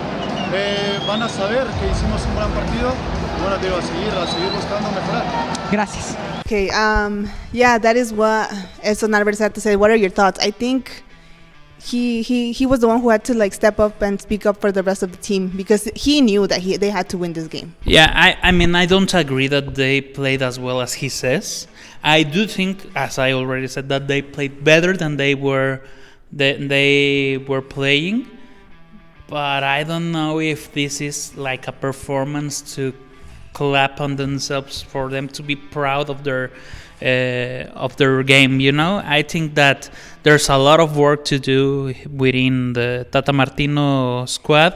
eh, 0.53 0.99
van 1.07 1.23
a 1.23 1.29
saber 1.29 1.67
que 1.79 1.91
hicimos 1.91 2.25
un 2.27 2.37
gran 2.37 2.51
partido. 2.51 2.93
Bueno, 3.41 3.59
digo, 3.59 3.77
a 3.77 3.83
seguir, 3.83 4.11
a 4.11 4.27
seguir 4.27 4.51
buscando 4.51 4.91
mejorar. 4.91 5.25
Gracias. 5.71 6.17
Okay, 6.47 6.69
um, 6.71 7.31
yeah, 7.53 7.79
that 7.79 7.97
is 7.97 8.13
what 8.13 8.53
Edson 8.83 9.15
Alvarez 9.15 9.39
had 9.39 9.55
to 9.55 9.61
say. 9.61 9.77
What 9.77 9.91
are 9.91 9.97
your 9.97 10.11
thoughts? 10.11 10.39
I 10.41 10.51
think 10.51 11.03
he 11.83 12.23
he 12.23 12.53
he 12.53 12.67
was 12.67 12.81
the 12.81 12.89
one 12.89 13.01
who 13.01 13.09
had 13.09 13.25
to 13.25 13.35
like 13.35 13.55
step 13.55 13.81
up 13.81 14.03
and 14.03 14.21
speak 14.21 14.45
up 14.45 14.61
for 14.61 14.71
the 14.71 14.83
rest 14.83 15.03
of 15.03 15.13
the 15.13 15.17
team 15.17 15.49
because 15.57 15.85
he 15.95 16.21
knew 16.21 16.47
that 16.47 16.61
he 16.61 16.77
they 16.77 16.91
had 16.91 17.09
to 17.11 17.19
win 17.19 17.33
this 17.33 17.47
game. 17.47 17.75
Yeah, 17.85 18.13
I 18.15 18.37
I 18.43 18.51
mean 18.53 18.75
I 18.75 18.87
don't 18.87 19.13
agree 19.15 19.49
that 19.49 19.75
they 19.75 20.01
played 20.01 20.43
as 20.43 20.59
well 20.59 20.81
as 20.81 20.93
he 20.95 21.09
says. 21.09 21.67
I 22.03 22.23
do 22.23 22.47
think, 22.47 22.91
as 22.95 23.19
I 23.19 23.33
already 23.33 23.69
said, 23.69 23.89
that 23.91 24.09
they 24.09 24.23
played 24.23 24.65
better 24.65 24.97
than 24.97 25.17
they 25.17 25.35
were 25.35 25.81
that 26.33 26.69
they 26.69 27.39
were 27.49 27.63
playing. 27.63 28.29
But 29.29 29.63
I 29.63 29.85
don't 29.85 30.11
know 30.11 30.41
if 30.41 30.73
this 30.73 31.01
is 31.01 31.37
like 31.37 31.69
a 31.69 31.73
performance 31.73 32.75
to 32.75 32.93
clap 33.53 34.01
on 34.01 34.17
themselves 34.17 34.83
for 34.83 35.09
them 35.09 35.29
to 35.29 35.43
be 35.43 35.57
proud 35.57 36.11
of 36.11 36.25
their 36.25 36.51
uh, 37.03 37.65
of 37.75 37.97
their 37.97 38.23
game. 38.23 38.61
You 38.61 38.73
know, 38.73 39.03
I 39.05 39.23
think 39.23 39.55
that 39.55 39.91
there's 40.23 40.49
a 40.49 40.57
lot 40.57 40.81
of 40.81 40.97
work 40.97 41.25
to 41.27 41.39
do 41.39 41.95
within 42.15 42.73
the 42.73 43.07
Tata 43.11 43.33
Martino 43.33 44.27
squad. 44.27 44.75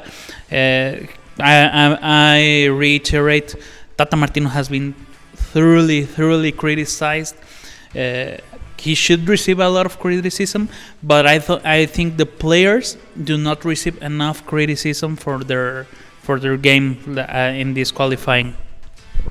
Uh, 0.50 1.04
I, 1.38 1.54
I, 1.82 1.98
I 2.02 2.66
reiterate, 2.66 3.54
Tata 3.96 4.16
Martino 4.16 4.48
has 4.48 4.68
been 4.68 4.94
thoroughly, 5.34 6.04
thoroughly 6.04 6.52
criticized. 6.52 7.36
Uh, 7.94 8.38
he 8.78 8.94
should 8.94 9.26
receive 9.28 9.60
a 9.60 9.68
lot 9.68 9.86
of 9.86 9.98
criticism, 9.98 10.68
but 11.02 11.26
I 11.26 11.38
thought 11.38 11.64
I 11.64 11.86
think 11.86 12.18
the 12.18 12.26
players 12.26 12.98
do 13.22 13.38
not 13.38 13.64
receive 13.64 14.00
enough 14.02 14.44
criticism 14.46 15.16
for 15.16 15.42
their 15.42 15.86
for 16.20 16.38
their 16.38 16.56
game 16.56 17.18
uh, 17.18 17.52
in 17.54 17.74
this 17.74 17.90
qualifying. 17.90 18.54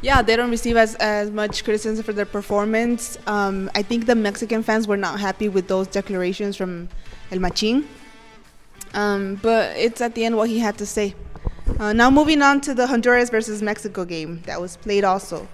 Yeah, 0.02 0.22
they 0.22 0.36
don't 0.36 0.50
receive 0.50 0.76
as, 0.76 0.96
as 0.96 1.32
much 1.32 1.64
criticism 1.64 2.04
for 2.04 2.14
their 2.14 2.26
performance. 2.26 3.18
Um, 3.28 3.70
I 3.76 3.84
think 3.84 4.06
the 4.06 4.16
Mexican 4.16 4.64
fans 4.64 4.88
were 4.88 4.98
not 4.98 5.20
happy 5.20 5.50
with 5.50 5.68
those 5.68 5.88
declarations 5.88 6.58
from 6.58 6.90
El 7.32 7.40
Machín. 7.40 7.86
Um, 8.94 9.40
but 9.42 9.76
it's 9.78 10.02
at 10.02 10.14
the 10.16 10.26
end 10.26 10.38
what 10.38 10.50
he 10.50 10.60
had 10.60 10.78
to 10.78 10.86
say. 10.86 11.16
Uh, 11.80 11.94
now 11.94 12.10
moving 12.10 12.42
on 12.42 12.62
to 12.62 12.74
the 12.74 12.86
Honduras 12.88 13.30
versus 13.30 13.62
Mexico 13.62 14.06
game 14.06 14.42
that 14.46 14.60
was 14.60 14.78
played 14.78 15.04
also. 15.04 15.48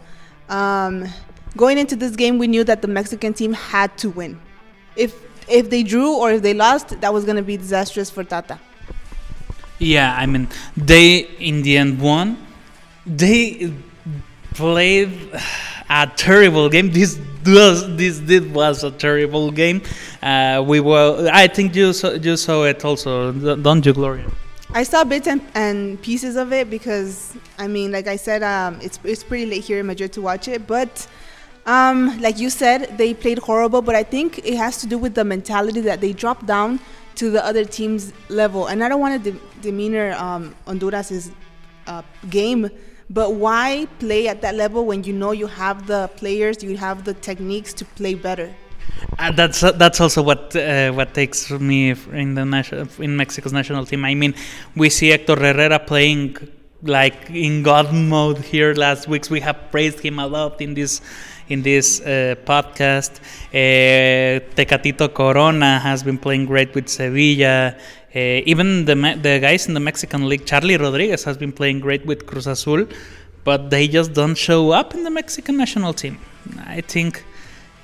Um, 0.49 1.07
going 1.55 1.77
into 1.77 1.95
this 1.95 2.15
game, 2.15 2.37
we 2.37 2.47
knew 2.47 2.63
that 2.63 2.81
the 2.81 2.87
Mexican 2.87 3.33
team 3.33 3.53
had 3.53 3.95
to 3.99 4.09
win. 4.09 4.39
If 4.95 5.15
if 5.47 5.69
they 5.69 5.83
drew 5.83 6.15
or 6.15 6.31
if 6.31 6.41
they 6.41 6.53
lost, 6.53 6.99
that 7.01 7.13
was 7.13 7.25
going 7.25 7.37
to 7.37 7.41
be 7.43 7.57
disastrous 7.57 8.09
for 8.09 8.23
Tata. 8.23 8.59
Yeah, 9.79 10.13
I 10.15 10.25
mean, 10.25 10.47
they 10.75 11.19
in 11.39 11.61
the 11.63 11.77
end 11.77 11.99
won. 11.99 12.37
They 13.05 13.73
played 14.59 15.09
a 15.89 16.05
terrible 16.15 16.67
game. 16.69 16.91
This 16.91 17.17
was 17.45 17.77
this 17.95 18.19
did 18.19 18.53
was 18.53 18.83
a 18.83 18.91
terrible 18.91 19.51
game. 19.51 19.81
Uh, 20.21 20.61
we 20.71 20.79
were. 20.81 21.29
I 21.43 21.47
think 21.47 21.75
you 21.75 21.93
saw, 21.93 22.11
you 22.11 22.35
saw 22.35 22.65
it 22.65 22.83
also, 22.83 23.31
don't 23.67 23.85
you, 23.85 23.93
Gloria? 23.93 24.29
I 24.71 24.83
saw 24.83 25.03
bits 25.03 25.27
and, 25.27 25.41
and 25.55 25.99
pieces 26.01 26.35
of 26.35 26.53
it 26.53 26.69
because 26.69 27.35
I 27.57 27.67
mean, 27.67 27.91
like 27.91 28.07
I 28.07 28.17
said, 28.17 28.43
um, 28.43 28.79
it's 28.81 28.99
it's 29.03 29.23
pretty 29.23 29.45
late 29.45 29.63
here 29.63 29.79
in 29.79 29.87
Madrid 29.87 30.11
to 30.13 30.21
watch 30.21 30.47
it, 30.47 30.67
but. 30.67 31.07
Um, 31.65 32.19
like 32.19 32.39
you 32.39 32.49
said, 32.49 32.97
they 32.97 33.13
played 33.13 33.37
horrible, 33.37 33.83
but 33.83 33.93
I 33.93 34.01
think 34.01 34.39
it 34.39 34.55
has 34.55 34.77
to 34.77 34.87
do 34.87 34.97
with 34.97 35.13
the 35.13 35.23
mentality 35.23 35.81
that 35.81 36.01
they 36.01 36.13
dropped 36.13 36.47
down 36.47 36.79
to 37.15 37.29
the 37.29 37.45
other 37.45 37.63
team's 37.63 38.11
level. 38.29 38.65
And 38.67 38.83
I 38.83 38.89
don't 38.89 39.01
want 39.01 39.23
to 39.23 39.31
de- 39.31 39.39
demeanor 39.61 40.13
um, 40.13 40.55
Honduras's 40.65 41.29
uh, 41.85 42.01
game, 42.29 42.71
but 43.09 43.33
why 43.33 43.87
play 43.99 44.27
at 44.27 44.41
that 44.41 44.55
level 44.55 44.85
when 44.85 45.03
you 45.03 45.13
know 45.13 45.31
you 45.31 45.47
have 45.47 45.87
the 45.87 46.09
players, 46.15 46.63
you 46.63 46.77
have 46.77 47.05
the 47.05 47.13
techniques 47.13 47.73
to 47.73 47.85
play 47.85 48.13
better? 48.13 48.53
Uh, 49.17 49.31
that's 49.31 49.63
uh, 49.63 49.71
that's 49.71 50.01
also 50.01 50.21
what 50.21 50.55
uh, 50.55 50.91
what 50.91 51.13
takes 51.13 51.49
me 51.51 51.91
in 52.11 52.35
the 52.35 52.45
national 52.45 52.87
in 52.99 53.15
Mexico's 53.15 53.53
national 53.53 53.85
team. 53.85 54.05
I 54.05 54.15
mean, 54.15 54.33
we 54.75 54.89
see 54.89 55.09
Hector 55.09 55.35
Herrera 55.35 55.79
playing 55.79 56.37
like 56.83 57.29
in 57.29 57.63
God 57.63 57.93
mode 57.93 58.39
here 58.39 58.73
last 58.73 59.07
weeks. 59.07 59.29
We 59.29 59.41
have 59.41 59.71
praised 59.71 59.99
him 59.99 60.19
a 60.19 60.27
lot 60.27 60.61
in 60.61 60.73
this 60.73 61.01
in 61.49 61.61
this 61.61 62.01
uh, 62.01 62.35
podcast. 62.45 63.19
Uh, 63.49 64.39
Tecatito 64.55 65.13
Corona 65.13 65.79
has 65.79 66.03
been 66.03 66.17
playing 66.17 66.45
great 66.45 66.73
with 66.75 66.87
Sevilla. 66.87 67.75
Uh, 68.15 68.41
even 68.45 68.85
the 68.85 68.95
the 68.95 69.39
guys 69.39 69.67
in 69.67 69.73
the 69.75 69.79
Mexican 69.79 70.27
league, 70.27 70.45
Charlie 70.45 70.77
Rodriguez 70.77 71.23
has 71.25 71.37
been 71.37 71.51
playing 71.51 71.79
great 71.79 72.05
with 72.05 72.25
Cruz 72.25 72.47
Azul, 72.47 72.87
but 73.43 73.69
they 73.69 73.87
just 73.87 74.13
don't 74.13 74.35
show 74.35 74.71
up 74.71 74.95
in 74.95 75.03
the 75.03 75.11
Mexican 75.11 75.57
national 75.57 75.93
team. 75.93 76.17
I 76.65 76.81
think 76.81 77.23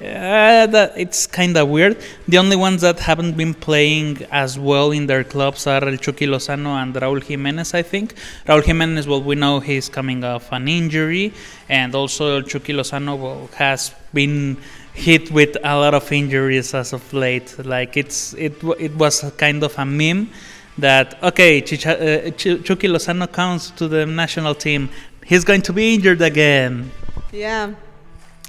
uh, 0.02 0.66
that 0.68 0.94
it's 0.98 1.26
kind 1.26 1.56
of 1.56 1.70
weird. 1.70 1.98
The 2.28 2.38
only 2.38 2.56
ones 2.56 2.82
that 2.82 3.00
haven't 3.00 3.38
been 3.38 3.54
playing 3.54 4.26
as 4.32 4.60
well 4.60 4.92
in 4.92 5.08
their 5.08 5.24
clubs 5.24 5.68
are 5.68 5.88
El 5.88 5.98
Chucky 5.98 6.28
Lozano 6.28 6.82
and 6.82 6.94
Raúl 6.94 7.22
Jiménez, 7.24 7.74
I 7.74 7.82
think. 7.82 8.14
Raúl 8.46 8.62
Jiménez, 8.62 9.08
well, 9.08 9.22
we 9.22 9.36
know 9.36 9.60
he's 9.60 9.88
coming 9.88 10.24
off 10.24 10.52
an 10.52 10.68
injury, 10.68 11.34
and 11.70 11.96
also 11.96 12.38
El 12.38 12.44
Chucky 12.44 12.74
Lozano 12.74 13.18
well, 13.18 13.50
has 13.56 13.94
been 14.14 14.58
hit 14.96 15.30
with 15.32 15.58
a 15.64 15.76
lot 15.78 15.94
of 15.94 16.12
injuries 16.12 16.74
as 16.74 16.94
of 16.94 17.14
late. 17.14 17.56
Like 17.64 17.98
it's 17.98 18.34
it 18.34 18.64
it 18.80 18.96
was 18.96 19.24
kind 19.38 19.64
of 19.64 19.78
a 19.78 19.86
meme 19.86 20.30
that 20.78 21.22
okay, 21.22 21.62
Chicha, 21.62 21.94
uh, 21.94 22.32
Ch- 22.32 22.64
Chucky 22.64 22.88
Lozano 22.88 23.32
comes 23.32 23.72
to 23.72 23.88
the 23.88 24.06
national 24.06 24.56
team. 24.56 24.90
He's 25.24 25.44
going 25.44 25.62
to 25.64 25.74
be 25.74 25.96
injured 25.96 26.22
again. 26.22 26.92
Yeah 27.32 27.74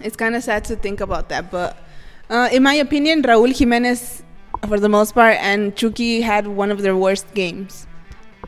it's 0.00 0.16
kind 0.16 0.34
of 0.36 0.42
sad 0.42 0.64
to 0.64 0.76
think 0.76 1.00
about 1.00 1.28
that. 1.28 1.50
But 1.50 1.76
uh, 2.28 2.48
in 2.52 2.62
my 2.62 2.74
opinion, 2.74 3.22
Raúl 3.22 3.52
Jiménez, 3.52 4.22
for 4.66 4.78
the 4.78 4.88
most 4.88 5.14
part, 5.14 5.36
and 5.36 5.74
Chucky 5.76 6.20
had 6.20 6.46
one 6.46 6.70
of 6.70 6.82
their 6.82 6.96
worst 6.96 7.32
games. 7.34 7.86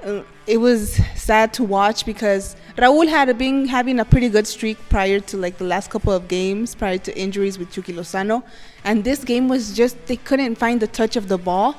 Uh, 0.05 0.23
it 0.47 0.59
was 0.59 1.00
sad 1.17 1.52
to 1.55 1.64
watch 1.64 2.07
because 2.07 2.57
Raúl 2.76 3.09
had 3.09 3.37
been 3.37 3.67
having 3.67 3.99
a 3.99 4.05
pretty 4.05 4.28
good 4.28 4.47
streak 4.47 4.78
prior 4.88 5.19
to 5.21 5.37
like 5.37 5.59
the 5.59 5.64
last 5.64 5.90
couple 5.90 6.12
of 6.12 6.28
games, 6.28 6.75
prior 6.75 6.99
to 6.99 7.19
injuries 7.19 7.59
with 7.59 7.71
Chucky 7.73 7.93
Lozano, 7.93 8.43
and 8.85 9.02
this 9.02 9.25
game 9.25 9.49
was 9.49 9.75
just 9.75 10.07
they 10.07 10.17
couldn't 10.17 10.55
find 10.55 10.81
the 10.81 10.87
touch 10.87 11.17
of 11.17 11.28
the 11.28 11.38
ball. 11.38 11.75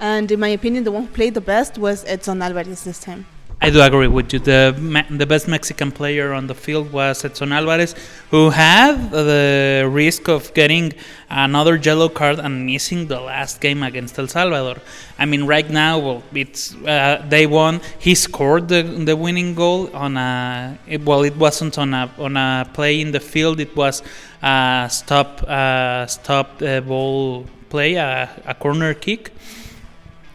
And 0.00 0.30
in 0.30 0.40
my 0.40 0.48
opinion, 0.48 0.84
the 0.84 0.92
one 0.92 1.06
who 1.06 1.12
played 1.12 1.34
the 1.34 1.40
best 1.40 1.78
was 1.78 2.04
Edson 2.06 2.42
Alvarez 2.42 2.84
this 2.84 2.98
time. 3.00 3.26
I 3.64 3.70
do 3.70 3.80
agree 3.80 4.08
with 4.08 4.30
you. 4.34 4.40
The 4.40 4.60
the 5.10 5.24
best 5.24 5.48
Mexican 5.48 5.90
player 5.90 6.34
on 6.38 6.48
the 6.48 6.54
field 6.54 6.92
was 6.92 7.24
Edson 7.24 7.50
Alvarez, 7.50 7.94
who 8.30 8.50
had 8.50 9.10
the 9.10 9.88
risk 9.90 10.28
of 10.28 10.52
getting 10.52 10.92
another 11.30 11.76
yellow 11.76 12.10
card 12.10 12.38
and 12.40 12.66
missing 12.66 13.06
the 13.06 13.20
last 13.20 13.62
game 13.62 13.82
against 13.82 14.18
El 14.18 14.28
Salvador. 14.28 14.82
I 15.18 15.24
mean, 15.24 15.44
right 15.46 15.70
now, 15.70 15.98
well, 15.98 16.22
it's 16.34 16.74
uh, 16.84 17.24
they 17.26 17.46
won. 17.46 17.80
He 17.98 18.14
scored 18.14 18.68
the 18.68 18.82
the 18.82 19.16
winning 19.16 19.54
goal 19.54 19.88
on 19.94 20.18
a 20.18 20.78
it, 20.86 21.00
well, 21.08 21.22
it 21.22 21.36
wasn't 21.38 21.78
on 21.78 21.94
a 21.94 22.10
on 22.18 22.36
a 22.36 22.68
play 22.74 23.00
in 23.00 23.12
the 23.12 23.20
field. 23.32 23.60
It 23.60 23.74
was 23.74 24.02
a 24.42 24.88
stop 24.90 25.42
uh, 25.42 26.04
stop 26.06 26.60
uh, 26.60 26.82
ball 26.82 27.46
play, 27.70 27.94
a, 27.94 28.28
a 28.44 28.54
corner 28.54 28.92
kick. 28.92 29.32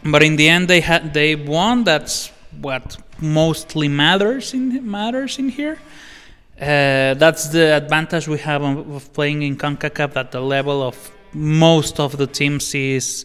But 0.02 0.24
in 0.24 0.34
the 0.34 0.48
end, 0.48 0.66
they 0.66 0.80
had 0.80 1.14
they 1.14 1.36
won. 1.36 1.84
That's 1.84 2.32
what 2.60 2.96
mostly 3.22 3.88
matters 3.88 4.54
in 4.54 4.88
matters 4.90 5.38
in 5.38 5.48
here. 5.48 5.78
Uh, 6.60 7.14
that's 7.14 7.48
the 7.48 7.74
advantage 7.76 8.28
we 8.28 8.38
have 8.38 8.62
of 8.62 9.12
playing 9.14 9.42
in 9.42 9.56
CONCACAF 9.56 10.12
that 10.12 10.30
the 10.30 10.40
level 10.40 10.82
of 10.82 11.10
most 11.32 11.98
of 11.98 12.18
the 12.18 12.26
teams 12.26 12.74
is 12.74 13.24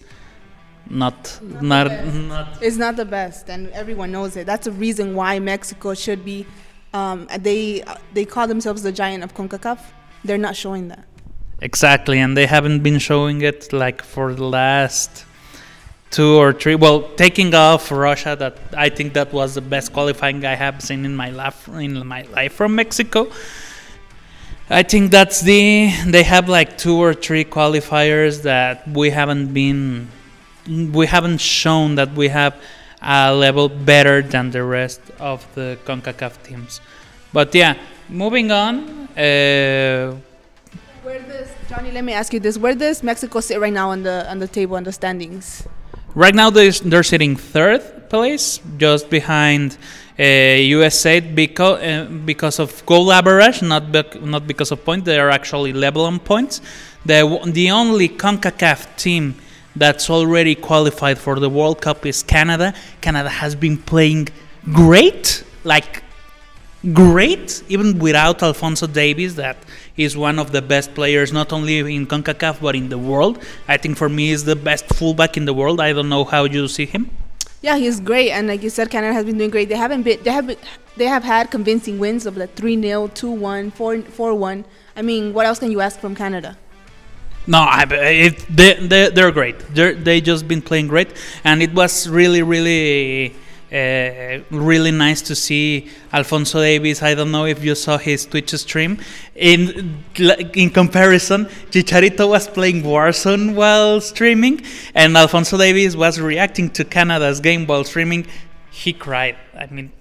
not 0.90 1.40
not 1.42 1.62
not, 1.62 2.14
not 2.14 2.48
it's 2.62 2.78
not 2.78 2.96
the 2.96 3.04
best 3.06 3.50
and 3.50 3.70
everyone 3.72 4.12
knows 4.12 4.38
it. 4.38 4.46
That's 4.46 4.66
the 4.66 4.72
reason 4.72 5.16
why 5.16 5.40
Mexico 5.40 5.94
should 5.94 6.24
be 6.24 6.46
um, 6.94 7.28
they 7.40 7.84
they 8.14 8.24
call 8.24 8.48
themselves 8.48 8.84
the 8.84 8.92
giant 8.92 9.24
of 9.24 9.34
CONCACAF. 9.34 9.80
They're 10.24 10.38
not 10.38 10.56
showing 10.56 10.88
that. 10.88 11.06
Exactly 11.62 12.20
and 12.20 12.38
they 12.38 12.46
haven't 12.46 12.84
been 12.84 13.00
showing 13.00 13.42
it 13.42 13.74
like 13.74 14.02
for 14.02 14.34
the 14.34 14.46
last 14.46 15.25
two 16.16 16.38
or 16.38 16.54
three. 16.54 16.76
Well, 16.76 17.02
taking 17.18 17.54
off 17.54 17.92
Russia, 17.92 18.38
that 18.40 18.58
I 18.78 18.88
think 18.88 19.14
that 19.14 19.34
was 19.34 19.56
the 19.56 19.62
best 19.62 19.92
qualifying 19.92 20.46
I 20.46 20.56
have 20.56 20.82
seen 20.82 21.04
in 21.04 21.14
my 21.14 21.30
life 21.30 21.68
in 21.68 22.08
my 22.08 22.22
life 22.38 22.54
from 22.54 22.74
Mexico. 22.76 23.28
I 24.70 24.84
think 24.84 25.12
that's 25.12 25.42
the 25.42 25.92
they 26.08 26.24
have 26.24 26.48
like 26.48 26.78
two 26.78 26.98
or 26.98 27.14
three 27.14 27.44
qualifiers 27.44 28.44
that 28.44 28.88
we 28.88 29.10
haven't 29.10 29.54
been 29.54 30.08
we 31.00 31.06
haven't 31.06 31.42
shown 31.42 31.96
that 31.96 32.12
we 32.16 32.30
have 32.30 32.56
a 33.02 33.36
level 33.36 33.68
better 33.68 34.22
than 34.22 34.52
the 34.52 34.64
rest 34.64 35.02
of 35.20 35.46
the 35.54 35.78
CONCACAF 35.86 36.42
teams. 36.44 36.82
But 37.34 37.54
yeah, 37.54 37.76
moving 38.10 38.52
on. 38.52 38.74
Uh, 39.16 40.16
where 41.04 41.22
does 41.28 41.50
Johnny? 41.70 41.92
Let 41.92 42.06
me 42.06 42.14
ask 42.14 42.32
you 42.32 42.40
this: 42.40 42.58
Where 42.58 42.74
does 42.74 43.04
Mexico 43.04 43.42
sit 43.42 43.60
right 43.60 43.74
now 43.74 43.90
on 43.90 44.04
the 44.04 44.26
on 44.32 44.40
the 44.40 44.48
table 44.48 44.78
on 44.78 44.86
the 44.86 44.94
standings? 44.94 45.68
Right 46.16 46.34
now, 46.34 46.50
they're, 46.50 46.72
they're 46.72 47.04
sitting 47.04 47.36
third 47.36 48.10
place, 48.10 48.62
just 48.78 49.10
behind 49.10 49.78
uh, 50.18 50.24
USA 50.24 51.20
because 51.20 51.82
uh, 51.82 52.06
because 52.24 52.58
of 52.58 52.86
goal 52.86 53.12
average, 53.12 53.62
not 53.62 53.92
bec- 53.92 54.22
not 54.22 54.48
because 54.48 54.72
of 54.72 54.86
points. 54.86 55.06
They 55.06 55.20
are 55.20 55.30
actually 55.30 55.74
level 55.74 56.06
on 56.06 56.20
points. 56.20 56.62
The 57.06 57.20
the 57.46 57.72
only 57.72 58.08
Concacaf 58.08 58.96
team 58.96 59.36
that's 59.76 60.10
already 60.10 60.56
qualified 60.56 61.18
for 61.18 61.38
the 61.38 61.50
World 61.50 61.82
Cup 61.82 62.06
is 62.06 62.24
Canada. 62.24 62.74
Canada 63.02 63.28
has 63.28 63.56
been 63.56 63.78
playing 63.78 64.30
great, 64.72 65.44
like 65.66 66.05
great, 66.94 67.64
even 67.70 68.00
without 68.00 68.44
Alfonso 68.44 68.88
Davies, 68.88 69.36
that 69.36 69.58
is 69.98 70.16
one 70.18 70.40
of 70.40 70.52
the 70.52 70.62
best 70.62 70.94
players 70.94 71.32
not 71.32 71.54
only 71.54 71.80
in 71.80 72.06
CONCACAF 72.06 72.62
but 72.62 72.76
in 72.76 72.90
the 72.90 72.98
world. 72.98 73.44
I 73.68 73.78
think 73.78 73.98
for 73.98 74.10
me 74.10 74.32
is 74.32 74.44
the 74.44 74.56
best 74.56 74.86
fullback 74.94 75.38
in 75.38 75.46
the 75.46 75.54
world. 75.54 75.80
I 75.80 75.94
don't 75.94 76.10
know 76.10 76.24
how 76.24 76.46
you 76.46 76.68
see 76.68 76.86
him. 76.86 77.10
Yeah, 77.62 77.78
he's 77.78 78.00
great, 78.00 78.32
and 78.32 78.48
like 78.48 78.62
you 78.62 78.70
said, 78.70 78.92
Canada 78.92 79.14
has 79.14 79.26
been 79.26 79.38
doing 79.38 79.50
great. 79.50 79.70
They 79.70 79.76
haven't 79.76 80.04
been, 80.04 80.22
they 80.22 80.32
have, 80.32 80.46
been, 80.46 80.58
they 80.98 81.06
have 81.06 81.24
had 81.24 81.50
convincing 81.50 81.98
wins 81.98 82.28
of 82.28 82.38
like 82.38 82.54
three 82.56 82.80
0 82.80 83.08
two 83.08 83.32
one, 83.32 83.72
four 83.72 84.02
four 84.02 84.36
one. 84.36 84.66
I 84.96 85.02
mean, 85.02 85.34
what 85.34 85.48
else 85.48 85.60
can 85.60 85.72
you 85.72 85.82
ask 85.82 86.00
from 86.00 86.16
Canada? 86.16 86.58
No, 87.48 87.60
I, 87.60 87.86
it, 87.90 88.46
they, 88.50 88.76
they, 88.76 89.10
they're 89.10 89.32
great. 89.32 89.60
They're, 89.74 89.94
they 89.94 90.20
just 90.22 90.48
been 90.48 90.62
playing 90.62 90.88
great, 90.88 91.10
and 91.44 91.62
it 91.62 91.74
was 91.74 92.08
really, 92.08 92.42
really, 92.44 93.36
uh, 93.72 94.40
really 94.52 94.92
nice 94.92 95.22
to 95.24 95.36
see 95.36 95.90
Alfonso 96.14 96.62
Davies. 96.62 97.02
I 97.02 97.16
don't 97.16 97.32
know 97.32 97.46
if 97.46 97.64
you 97.64 97.74
saw 97.76 97.98
his 97.98 98.26
Twitch 98.26 98.52
stream. 98.52 99.00
In 99.36 100.04
in 100.54 100.70
comparison, 100.70 101.46
Chicharito 101.72 102.30
was 102.30 102.48
playing 102.48 102.84
Warzone 102.84 103.56
while 103.56 104.00
streaming, 104.02 104.62
and 104.94 105.18
Alfonso 105.18 105.58
Davies 105.58 105.98
was 105.98 106.20
reacting 106.20 106.70
to 106.72 106.86
Canada's 106.86 107.40
game 107.40 107.66
while 107.66 107.84
streaming. 107.84 108.28
He 108.70 108.94
cried. 108.94 109.36
I 109.58 109.66
mean, 109.68 109.92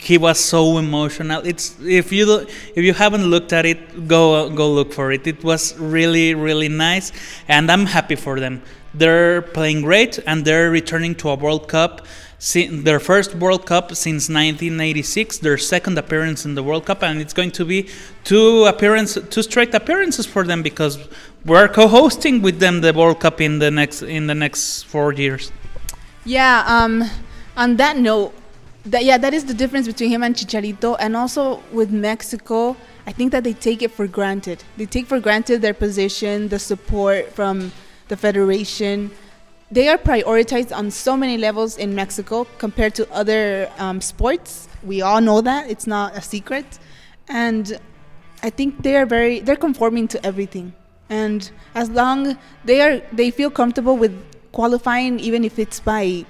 he 0.00 0.18
was 0.18 0.38
so 0.38 0.78
emotional. 0.78 1.42
It's 1.44 1.76
if 1.80 2.12
you 2.12 2.26
do, 2.26 2.46
if 2.74 2.84
you 2.84 2.92
haven't 2.92 3.24
looked 3.24 3.52
at 3.52 3.64
it, 3.66 4.06
go 4.06 4.50
go 4.50 4.70
look 4.70 4.92
for 4.92 5.12
it. 5.12 5.26
It 5.26 5.42
was 5.42 5.76
really 5.78 6.34
really 6.34 6.68
nice, 6.68 7.10
and 7.48 7.70
I'm 7.70 7.86
happy 7.86 8.16
for 8.16 8.38
them. 8.38 8.62
They're 8.94 9.42
playing 9.42 9.82
great, 9.82 10.18
and 10.26 10.44
they're 10.44 10.70
returning 10.70 11.14
to 11.16 11.30
a 11.30 11.34
World 11.34 11.68
Cup. 11.68 12.06
Their 12.40 13.00
first 13.00 13.34
World 13.34 13.66
Cup 13.66 13.96
since 13.96 14.28
1986, 14.28 15.38
their 15.38 15.58
second 15.58 15.98
appearance 15.98 16.44
in 16.44 16.54
the 16.54 16.62
World 16.62 16.86
Cup, 16.86 17.02
and 17.02 17.20
it's 17.20 17.32
going 17.32 17.50
to 17.52 17.64
be 17.64 17.88
two 18.22 18.64
appearance, 18.64 19.18
two 19.28 19.42
straight 19.42 19.74
appearances 19.74 20.24
for 20.24 20.44
them 20.44 20.62
because 20.62 20.98
we're 21.44 21.66
co-hosting 21.66 22.40
with 22.40 22.60
them 22.60 22.80
the 22.80 22.92
World 22.92 23.18
Cup 23.18 23.40
in 23.40 23.58
the 23.58 23.72
next 23.72 24.02
in 24.02 24.28
the 24.28 24.36
next 24.36 24.84
four 24.84 25.12
years. 25.12 25.50
Yeah. 26.24 26.62
Um. 26.66 27.10
On 27.56 27.76
that 27.76 27.96
note, 27.96 28.32
that 28.84 29.04
yeah, 29.04 29.18
that 29.18 29.34
is 29.34 29.44
the 29.46 29.54
difference 29.54 29.88
between 29.88 30.10
him 30.10 30.22
and 30.22 30.36
Chicharito, 30.36 30.96
and 31.00 31.16
also 31.16 31.60
with 31.72 31.90
Mexico. 31.90 32.76
I 33.04 33.10
think 33.10 33.32
that 33.32 33.42
they 33.42 33.54
take 33.54 33.82
it 33.82 33.90
for 33.90 34.06
granted. 34.06 34.62
They 34.76 34.86
take 34.86 35.06
for 35.06 35.18
granted 35.18 35.60
their 35.60 35.74
position, 35.74 36.48
the 36.48 36.60
support 36.60 37.32
from 37.32 37.72
the 38.06 38.16
federation. 38.16 39.10
They 39.70 39.88
are 39.88 39.98
prioritized 39.98 40.74
on 40.74 40.90
so 40.90 41.16
many 41.16 41.36
levels 41.36 41.76
in 41.76 41.94
Mexico 41.94 42.46
compared 42.56 42.94
to 42.94 43.10
other 43.12 43.70
um, 43.78 44.00
sports. 44.00 44.66
We 44.82 45.02
all 45.02 45.20
know 45.20 45.42
that 45.42 45.70
it's 45.70 45.86
not 45.86 46.16
a 46.16 46.22
secret, 46.22 46.78
and 47.28 47.78
I 48.42 48.48
think 48.48 48.82
they 48.82 48.96
are 48.96 49.04
very 49.04 49.40
they're 49.40 49.56
conforming 49.56 50.08
to 50.08 50.24
everything. 50.24 50.72
And 51.10 51.50
as 51.74 51.90
long 51.90 52.38
they 52.64 52.80
are 52.80 53.02
they 53.12 53.30
feel 53.30 53.50
comfortable 53.50 53.96
with 53.98 54.14
qualifying, 54.52 55.20
even 55.20 55.44
if 55.44 55.58
it's 55.58 55.80
by 55.80 56.24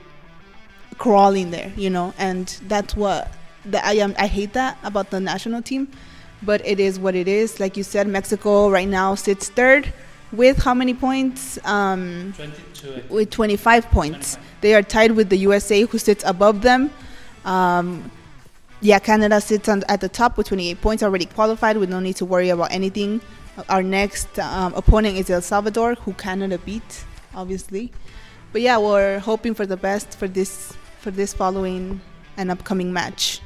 crawling 0.98 1.52
there, 1.52 1.72
you 1.76 1.90
know, 1.90 2.12
and 2.18 2.48
that's 2.66 2.96
what 2.96 3.30
I 3.72 3.94
am. 3.94 4.16
I 4.18 4.26
hate 4.26 4.52
that 4.54 4.78
about 4.82 5.10
the 5.10 5.20
national 5.20 5.62
team, 5.62 5.88
but 6.42 6.60
it 6.66 6.80
is 6.80 6.98
what 6.98 7.14
it 7.14 7.28
is. 7.28 7.60
Like 7.60 7.76
you 7.76 7.84
said, 7.84 8.08
Mexico 8.08 8.68
right 8.68 8.88
now 8.88 9.14
sits 9.14 9.48
third 9.48 9.92
with 10.32 10.58
how 10.58 10.74
many 10.74 10.94
points? 10.94 11.58
Um, 11.64 12.32
22. 12.36 13.02
With 13.08 13.30
25 13.30 13.90
points. 13.90 14.34
25. 14.34 14.60
They 14.60 14.74
are 14.74 14.82
tied 14.82 15.12
with 15.12 15.28
the 15.28 15.36
USA, 15.36 15.82
who 15.82 15.98
sits 15.98 16.24
above 16.24 16.62
them. 16.62 16.90
Um, 17.44 18.10
yeah, 18.80 18.98
Canada 18.98 19.40
sits 19.40 19.68
on, 19.68 19.82
at 19.88 20.00
the 20.00 20.08
top 20.08 20.36
with 20.36 20.48
28 20.48 20.80
points, 20.80 21.02
already 21.02 21.26
qualified 21.26 21.76
with 21.76 21.90
no 21.90 22.00
need 22.00 22.16
to 22.16 22.24
worry 22.24 22.50
about 22.50 22.70
anything. 22.70 23.20
Our 23.68 23.82
next 23.82 24.38
um, 24.38 24.72
opponent 24.74 25.16
is 25.16 25.30
El 25.30 25.42
Salvador, 25.42 25.94
who 25.94 26.12
Canada 26.12 26.58
beat, 26.58 27.04
obviously. 27.34 27.90
But 28.52 28.62
yeah, 28.62 28.78
we're 28.78 29.18
hoping 29.18 29.54
for 29.54 29.66
the 29.66 29.76
best 29.76 30.16
for 30.16 30.28
this 30.28 30.72
for 31.00 31.10
this 31.10 31.34
following 31.34 32.00
and 32.36 32.50
upcoming 32.50 32.92
match. 32.92 33.40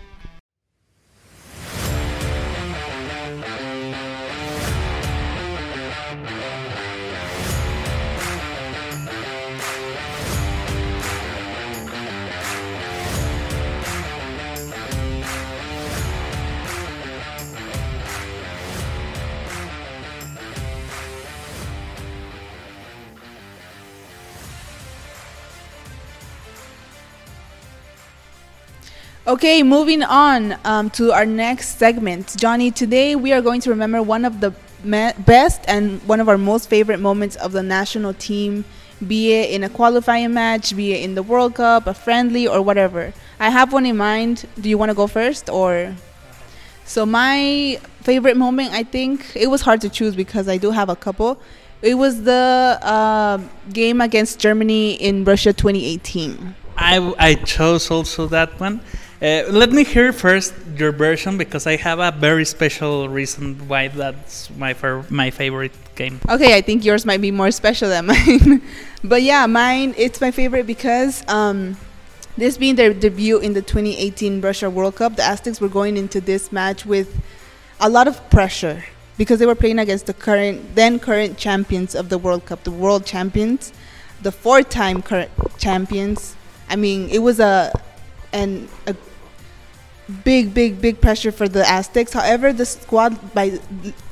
Okay, 29.24 29.62
moving 29.62 30.02
on 30.02 30.56
um, 30.64 30.90
to 30.90 31.12
our 31.12 31.24
next 31.24 31.78
segment. 31.78 32.34
Johnny, 32.36 32.72
today 32.72 33.14
we 33.14 33.32
are 33.32 33.40
going 33.40 33.60
to 33.60 33.70
remember 33.70 34.02
one 34.02 34.24
of 34.24 34.40
the 34.40 34.52
best 34.84 35.60
and 35.68 36.02
one 36.08 36.18
of 36.18 36.28
our 36.28 36.36
most 36.36 36.68
favorite 36.68 36.98
moments 36.98 37.36
of 37.36 37.52
the 37.52 37.62
national 37.62 38.14
team, 38.14 38.64
be 39.06 39.32
it 39.32 39.50
in 39.50 39.62
a 39.62 39.68
qualifying 39.68 40.34
match, 40.34 40.74
be 40.74 40.92
it 40.92 41.04
in 41.04 41.14
the 41.14 41.22
World 41.22 41.54
Cup, 41.54 41.86
a 41.86 41.94
friendly, 41.94 42.48
or 42.48 42.60
whatever. 42.62 43.14
I 43.38 43.50
have 43.50 43.72
one 43.72 43.86
in 43.86 43.96
mind. 43.96 44.44
Do 44.60 44.68
you 44.68 44.76
want 44.76 44.90
to 44.90 44.94
go 44.94 45.06
first 45.06 45.48
or? 45.48 45.94
So, 46.84 47.06
my 47.06 47.78
favorite 48.00 48.36
moment, 48.36 48.72
I 48.72 48.82
think, 48.82 49.36
it 49.36 49.46
was 49.46 49.60
hard 49.60 49.80
to 49.82 49.88
choose 49.88 50.16
because 50.16 50.48
I 50.48 50.56
do 50.56 50.72
have 50.72 50.88
a 50.88 50.96
couple. 50.96 51.40
It 51.80 51.94
was 51.94 52.24
the 52.24 52.76
uh, 52.82 53.38
game 53.72 54.00
against 54.00 54.40
Germany 54.40 54.94
in 54.94 55.22
Russia 55.22 55.52
2018. 55.52 56.56
I, 56.76 57.14
I 57.18 57.34
chose 57.34 57.88
also 57.88 58.26
that 58.26 58.58
one 58.58 58.80
uh, 59.22 59.44
let 59.50 59.70
me 59.70 59.84
hear 59.84 60.12
first 60.12 60.52
your 60.76 60.90
version 60.90 61.38
because 61.38 61.64
I 61.64 61.76
have 61.76 62.00
a 62.00 62.10
very 62.10 62.44
special 62.44 63.08
reason 63.08 63.68
why 63.68 63.86
that's 63.86 64.50
my 64.50 64.74
my 65.10 65.30
favorite 65.30 65.72
game. 65.94 66.18
Okay, 66.28 66.56
I 66.56 66.60
think 66.60 66.84
yours 66.84 67.06
might 67.06 67.20
be 67.20 67.30
more 67.30 67.52
special 67.52 67.88
than 67.88 68.06
mine, 68.12 68.62
but 69.04 69.22
yeah, 69.22 69.46
mine 69.46 69.94
it's 69.96 70.20
my 70.20 70.32
favorite 70.32 70.66
because 70.66 71.22
um, 71.28 71.76
this 72.36 72.58
being 72.58 72.74
their 72.74 72.92
debut 72.92 73.38
in 73.38 73.52
the 73.52 73.62
2018 73.62 74.40
Russia 74.40 74.68
World 74.68 74.96
Cup, 74.96 75.14
the 75.14 75.22
Aztecs 75.22 75.60
were 75.60 75.68
going 75.68 75.96
into 75.96 76.20
this 76.20 76.50
match 76.50 76.84
with 76.84 77.22
a 77.80 77.88
lot 77.88 78.08
of 78.08 78.18
pressure 78.28 78.82
because 79.18 79.38
they 79.38 79.46
were 79.46 79.54
playing 79.54 79.78
against 79.78 80.06
the 80.06 80.14
current 80.14 80.74
then 80.74 80.98
current 80.98 81.38
champions 81.38 81.94
of 81.94 82.08
the 82.08 82.18
World 82.18 82.44
Cup, 82.44 82.64
the 82.64 82.72
world 82.72 83.06
champions, 83.06 83.72
the 84.20 84.32
four-time 84.32 85.00
current 85.00 85.30
champions. 85.58 86.34
I 86.68 86.74
mean, 86.74 87.08
it 87.08 87.20
was 87.20 87.38
a 87.38 87.70
and 88.32 88.68
a 88.86 88.96
big, 90.24 90.54
big, 90.54 90.80
big 90.80 91.00
pressure 91.00 91.32
for 91.32 91.48
the 91.48 91.68
Aztecs. 91.68 92.12
However, 92.12 92.52
the 92.52 92.66
squad 92.66 93.34
by 93.34 93.60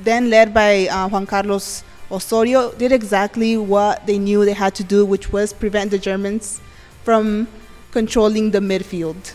then 0.01 0.31
led 0.31 0.53
by 0.55 0.89
uh, 0.89 1.09
Juan 1.09 1.27
Carlos 1.27 1.85
Osorio 2.11 2.73
did 2.73 2.93
exactly 2.93 3.57
what 3.57 4.07
they 4.07 4.19
knew 4.19 4.45
they 4.45 4.53
had 4.53 4.75
to 4.77 4.85
do, 4.85 5.05
which 5.05 5.33
was 5.33 5.53
prevent 5.53 5.91
the 5.91 5.99
Germans 5.99 6.61
from 7.05 7.49
controlling 7.93 8.51
the 8.51 8.59
midfield. 8.59 9.35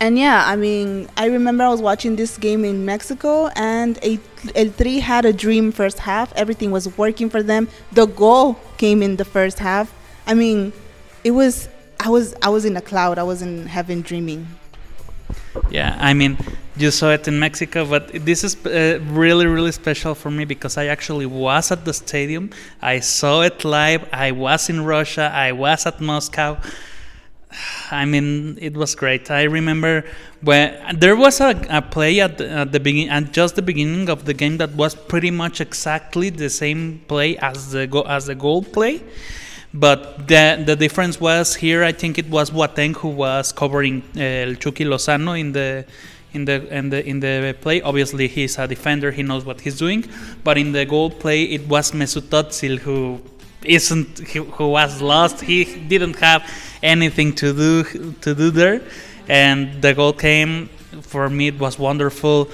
And 0.00 0.18
yeah, 0.18 0.44
I 0.46 0.56
mean, 0.56 1.08
I 1.16 1.26
remember 1.26 1.62
I 1.62 1.68
was 1.68 1.80
watching 1.80 2.16
this 2.16 2.36
game 2.36 2.64
in 2.64 2.84
Mexico, 2.84 3.48
and 3.54 3.98
El 4.56 4.70
Tri 4.70 4.98
had 4.98 5.24
a 5.24 5.32
dream 5.32 5.70
first 5.70 6.00
half. 6.00 6.32
Everything 6.34 6.72
was 6.72 6.96
working 6.98 7.30
for 7.30 7.40
them. 7.40 7.68
The 7.92 8.06
goal 8.06 8.58
came 8.78 9.00
in 9.00 9.16
the 9.16 9.24
first 9.24 9.60
half. 9.60 9.94
I 10.26 10.34
mean, 10.34 10.72
it 11.22 11.30
was 11.30 11.68
I 12.00 12.08
was 12.08 12.34
I 12.42 12.48
was 12.48 12.64
in 12.64 12.76
a 12.76 12.80
cloud. 12.80 13.18
I 13.18 13.22
was 13.22 13.42
in 13.42 13.66
heaven 13.66 14.00
dreaming. 14.02 14.48
Yeah, 15.70 15.96
I 16.00 16.14
mean, 16.14 16.38
you 16.76 16.90
saw 16.90 17.10
it 17.10 17.28
in 17.28 17.38
Mexico, 17.38 17.84
but 17.84 18.08
this 18.12 18.42
is 18.44 18.56
uh, 18.64 19.00
really, 19.08 19.46
really 19.46 19.72
special 19.72 20.14
for 20.14 20.30
me 20.30 20.44
because 20.44 20.78
I 20.78 20.86
actually 20.86 21.26
was 21.26 21.70
at 21.70 21.84
the 21.84 21.92
stadium. 21.92 22.50
I 22.80 23.00
saw 23.00 23.42
it 23.42 23.64
live. 23.64 24.08
I 24.12 24.32
was 24.32 24.70
in 24.70 24.84
Russia. 24.84 25.30
I 25.32 25.52
was 25.52 25.84
at 25.86 26.00
Moscow. 26.00 26.58
I 27.90 28.06
mean, 28.06 28.56
it 28.60 28.74
was 28.74 28.94
great. 28.94 29.30
I 29.30 29.42
remember 29.42 30.04
when 30.40 30.98
there 30.98 31.16
was 31.16 31.40
a, 31.40 31.50
a 31.68 31.82
play 31.82 32.20
at 32.20 32.38
the, 32.38 32.48
at 32.48 32.72
the 32.72 32.80
begin 32.80 33.10
at 33.10 33.32
just 33.32 33.56
the 33.56 33.62
beginning 33.62 34.08
of 34.08 34.24
the 34.24 34.34
game 34.34 34.56
that 34.56 34.72
was 34.72 34.94
pretty 34.94 35.30
much 35.30 35.60
exactly 35.60 36.30
the 36.30 36.48
same 36.48 37.02
play 37.08 37.36
as 37.38 37.72
the 37.72 37.86
go- 37.86 38.02
as 38.08 38.26
the 38.26 38.34
goal 38.34 38.62
play 38.62 39.02
but 39.74 40.28
the 40.28 40.62
the 40.64 40.76
difference 40.76 41.20
was 41.20 41.54
here. 41.54 41.82
I 41.82 41.92
think 41.92 42.18
it 42.18 42.28
was 42.28 42.50
Boateng 42.50 42.96
who 42.96 43.08
was 43.08 43.52
covering 43.52 44.02
uh, 44.14 44.54
Chucky 44.54 44.84
Lozano 44.84 45.38
in 45.38 45.52
the 45.52 45.84
in 46.34 46.44
the 46.44 46.76
in 46.76 46.90
the 46.90 47.06
in 47.06 47.20
the 47.20 47.56
play. 47.60 47.80
Obviously, 47.80 48.28
he's 48.28 48.58
a 48.58 48.66
defender. 48.66 49.10
He 49.10 49.22
knows 49.22 49.44
what 49.44 49.60
he's 49.60 49.78
doing. 49.78 50.04
But 50.44 50.58
in 50.58 50.72
the 50.72 50.84
goal 50.84 51.10
play, 51.10 51.44
it 51.44 51.66
was 51.68 51.92
Mesut 51.92 52.28
Özil 52.28 52.78
who 52.78 53.20
isn't 53.64 54.18
who 54.28 54.68
was 54.68 55.00
lost. 55.00 55.40
He 55.40 55.64
didn't 55.64 56.16
have 56.16 56.42
anything 56.82 57.34
to 57.36 57.52
do 57.52 58.12
to 58.20 58.34
do 58.34 58.50
there, 58.50 58.82
and 59.28 59.80
the 59.80 59.94
goal 59.94 60.12
came. 60.12 60.68
For 61.00 61.30
me, 61.30 61.48
it 61.48 61.58
was 61.58 61.78
wonderful. 61.78 62.50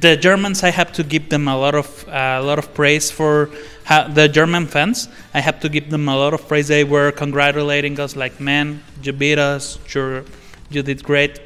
The 0.00 0.16
Germans, 0.16 0.62
I 0.62 0.70
have 0.70 0.92
to 0.94 1.02
give 1.02 1.28
them 1.28 1.46
a 1.48 1.56
lot 1.56 1.74
of 1.74 2.06
a 2.08 2.40
lot 2.40 2.58
of 2.58 2.72
praise 2.72 3.10
for 3.10 3.50
the 3.88 4.28
German 4.28 4.66
fans, 4.66 5.08
I 5.34 5.40
have 5.40 5.60
to 5.60 5.68
give 5.68 5.90
them 5.90 6.08
a 6.08 6.16
lot 6.16 6.34
of 6.34 6.46
praise. 6.48 6.68
They 6.68 6.84
were 6.84 7.12
congratulating 7.12 7.98
us, 8.00 8.16
like, 8.16 8.40
man, 8.40 8.82
You 9.02 9.12
beat 9.12 9.38
us. 9.38 9.78
You 9.92 10.24
you 10.70 10.82
did 10.82 11.02
great. 11.02 11.40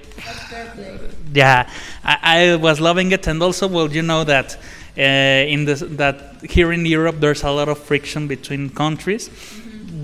Yeah, 1.33 1.68
I, 2.05 2.53
I 2.53 2.57
was 2.57 2.81
loving 2.81 3.12
it, 3.12 3.27
and 3.27 3.42
also, 3.42 3.66
well, 3.66 3.90
you 3.90 4.03
know 4.03 4.25
that 4.25 4.57
uh, 4.96 5.01
in 5.01 5.64
this 5.64 5.81
that 5.81 6.42
here 6.42 6.72
in 6.72 6.87
Europe 6.87 7.16
there's 7.20 7.42
a 7.42 7.51
lot 7.51 7.68
of 7.68 7.79
friction 7.79 8.29
between 8.29 8.70
countries. 8.70 9.31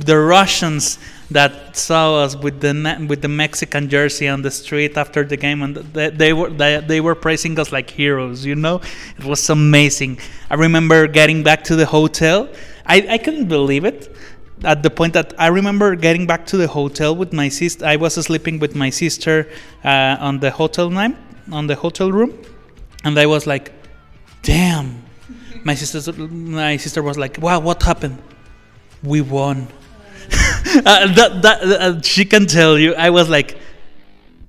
The 0.05 0.19
Russians 0.19 0.99
that 1.31 1.77
saw 1.77 2.23
us 2.23 2.37
with 2.37 2.61
the 2.61 3.07
with 3.09 3.23
the 3.23 3.29
Mexican 3.29 3.89
jersey 3.89 4.29
on 4.29 4.43
the 4.43 4.51
street 4.51 4.97
after 4.97 5.25
the 5.25 5.37
game, 5.37 5.63
and 5.63 5.77
they, 5.77 6.11
they 6.11 6.33
were 6.33 6.51
they, 6.51 6.81
they 6.81 7.01
were 7.01 7.15
praising 7.15 7.59
us 7.59 7.73
like 7.73 7.91
heroes. 7.91 8.45
You 8.45 8.55
know, 8.55 8.81
it 9.19 9.25
was 9.25 9.49
amazing. 9.49 10.19
I 10.51 10.55
remember 10.55 11.07
getting 11.07 11.43
back 11.43 11.65
to 11.65 11.77
the 11.77 11.87
hotel. 11.87 12.49
I, 12.85 13.07
I 13.09 13.19
couldn't 13.19 13.49
believe 13.49 13.85
it 13.85 14.15
at 14.65 14.83
the 14.83 14.91
point 14.91 15.15
that 15.15 15.35
I 15.39 15.49
remember 15.49 15.97
getting 15.97 16.27
back 16.27 16.47
to 16.47 16.57
the 16.57 16.69
hotel 16.69 17.15
with 17.15 17.33
my 17.33 17.49
sister. 17.49 17.85
I 17.85 17.97
was 17.97 18.15
sleeping 18.15 18.59
with 18.59 18.75
my 18.75 18.91
sister 18.91 19.49
uh, 19.85 20.17
on 20.21 20.41
the 20.41 20.51
hotel 20.51 20.91
night 20.91 21.17
on 21.51 21.67
the 21.67 21.75
hotel 21.75 22.13
room, 22.13 22.39
and 23.05 23.19
I 23.19 23.27
was 23.27 23.47
like, 23.47 23.73
"Damn!" 24.43 25.03
My 25.65 25.75
sister, 25.75 26.13
my 26.13 26.77
sister 26.77 27.03
was 27.03 27.19
like, 27.19 27.39
"Wow, 27.41 27.61
what 27.61 27.83
happened? 27.83 28.19
We 29.03 29.21
won." 29.21 29.69
uh, 30.87 31.13
that, 31.15 31.41
that 31.43 31.63
uh, 31.63 32.01
she 32.03 32.25
can 32.25 32.47
tell 32.47 32.79
you. 32.79 32.95
I 32.95 33.11
was 33.11 33.29
like, 33.29 33.59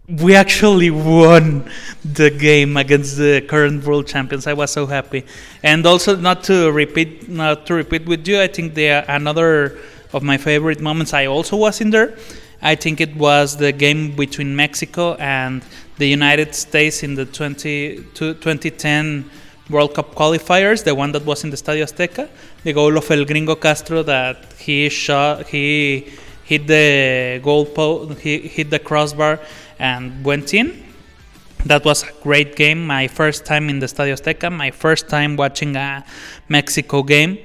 we 0.07 0.35
actually 0.35 0.89
won 0.89 1.69
the 2.03 2.29
game 2.29 2.77
against 2.77 3.17
the 3.17 3.41
current 3.41 3.83
world 3.85 4.07
champions. 4.07 4.47
I 4.47 4.53
was 4.53 4.71
so 4.71 4.85
happy, 4.85 5.23
and 5.63 5.85
also 5.85 6.15
not 6.15 6.43
to 6.45 6.71
repeat, 6.71 7.29
not 7.29 7.65
to 7.67 7.73
repeat 7.73 8.05
with 8.05 8.27
you. 8.27 8.41
I 8.41 8.47
think 8.47 8.73
the 8.73 9.09
another 9.11 9.79
of 10.13 10.23
my 10.23 10.37
favorite 10.37 10.79
moments. 10.79 11.13
I 11.13 11.25
also 11.25 11.57
was 11.57 11.81
in 11.81 11.89
there. 11.89 12.17
I 12.61 12.75
think 12.75 13.01
it 13.01 13.15
was 13.15 13.57
the 13.57 13.71
game 13.71 14.15
between 14.15 14.55
Mexico 14.55 15.15
and 15.15 15.63
the 15.97 16.07
United 16.07 16.55
States 16.55 17.03
in 17.03 17.15
the 17.15 17.25
20, 17.25 18.05
2010 18.13 19.29
World 19.69 19.93
Cup 19.93 20.13
qualifiers, 20.13 20.83
the 20.83 20.93
one 20.93 21.11
that 21.13 21.25
was 21.25 21.43
in 21.43 21.49
the 21.49 21.55
Estadio 21.55 21.83
Azteca, 21.83 22.29
the 22.63 22.73
goal 22.73 22.97
of 22.97 23.09
El 23.09 23.25
Gringo 23.25 23.55
Castro 23.55 24.03
that 24.03 24.53
he 24.57 24.89
shot, 24.89 25.47
he 25.47 26.11
hit 26.43 26.67
the 26.67 27.39
goal 27.41 27.65
post, 27.65 28.19
he 28.19 28.39
hit 28.39 28.69
the 28.69 28.79
crossbar 28.79 29.39
and 29.79 30.23
went 30.23 30.53
in. 30.53 30.83
That 31.65 31.85
was 31.85 32.03
a 32.03 32.11
great 32.21 32.57
game. 32.57 32.85
My 32.85 33.07
first 33.07 33.45
time 33.45 33.69
in 33.69 33.79
the 33.79 33.85
Estadio 33.85 34.19
Azteca, 34.19 34.51
my 34.51 34.71
first 34.71 35.07
time 35.07 35.37
watching 35.37 35.77
a 35.77 36.03
Mexico 36.49 37.03
game. 37.03 37.37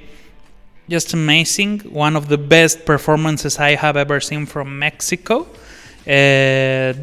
Just 0.89 1.13
amazing. 1.13 1.81
One 1.81 2.17
of 2.17 2.29
the 2.29 2.39
best 2.39 2.85
performances 2.85 3.59
I 3.59 3.77
have 3.77 3.97
ever 3.97 4.19
seen 4.21 4.47
from 4.47 4.79
Mexico. 4.79 5.47
Uh, 6.05 6.95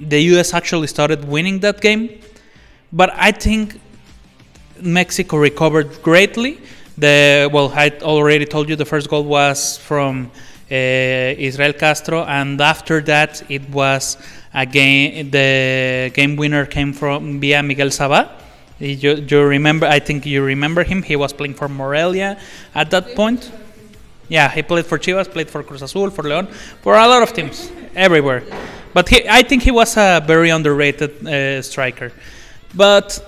the 0.00 0.20
US 0.32 0.54
actually 0.54 0.86
started 0.86 1.24
winning 1.26 1.60
that 1.60 1.80
game, 1.80 2.20
but 2.92 3.10
I 3.14 3.32
think 3.32 3.80
Mexico 4.82 5.36
recovered 5.36 6.02
greatly. 6.02 6.60
The 6.98 7.48
well, 7.52 7.72
I 7.74 7.90
already 8.02 8.44
told 8.44 8.68
you 8.68 8.76
the 8.76 8.84
first 8.84 9.08
goal 9.08 9.24
was 9.24 9.78
from 9.78 10.30
uh, 10.70 10.74
Israel 10.74 11.72
Castro, 11.72 12.24
and 12.24 12.60
after 12.60 13.00
that 13.02 13.42
it 13.50 13.68
was 13.70 14.18
again 14.52 15.30
the 15.30 16.10
game 16.14 16.36
winner 16.36 16.66
came 16.66 16.92
from 16.92 17.40
via 17.40 17.62
Miguel 17.62 17.88
Sabah. 17.88 18.28
You, 18.78 19.14
you 19.14 19.42
remember? 19.44 19.86
I 19.86 20.00
think 20.00 20.26
you 20.26 20.42
remember 20.42 20.82
him. 20.82 21.02
He 21.02 21.16
was 21.16 21.32
playing 21.32 21.54
for 21.54 21.68
Morelia 21.68 22.38
at 22.74 22.90
that 22.90 23.14
point. 23.14 23.50
Yeah, 24.28 24.48
he 24.48 24.62
played 24.62 24.86
for 24.86 24.98
Chivas, 24.98 25.30
played 25.30 25.50
for 25.50 25.62
Cruz 25.62 25.82
Azul, 25.82 26.10
for 26.10 26.22
León, 26.22 26.48
for 26.82 26.94
a 26.94 27.06
lot 27.06 27.22
of 27.22 27.32
teams 27.32 27.70
everywhere. 27.94 28.42
But 28.92 29.08
he, 29.08 29.28
I 29.28 29.42
think 29.42 29.62
he 29.62 29.70
was 29.70 29.96
a 29.96 30.22
very 30.26 30.50
underrated 30.50 31.26
uh, 31.26 31.62
striker. 31.62 32.12
But 32.74 33.22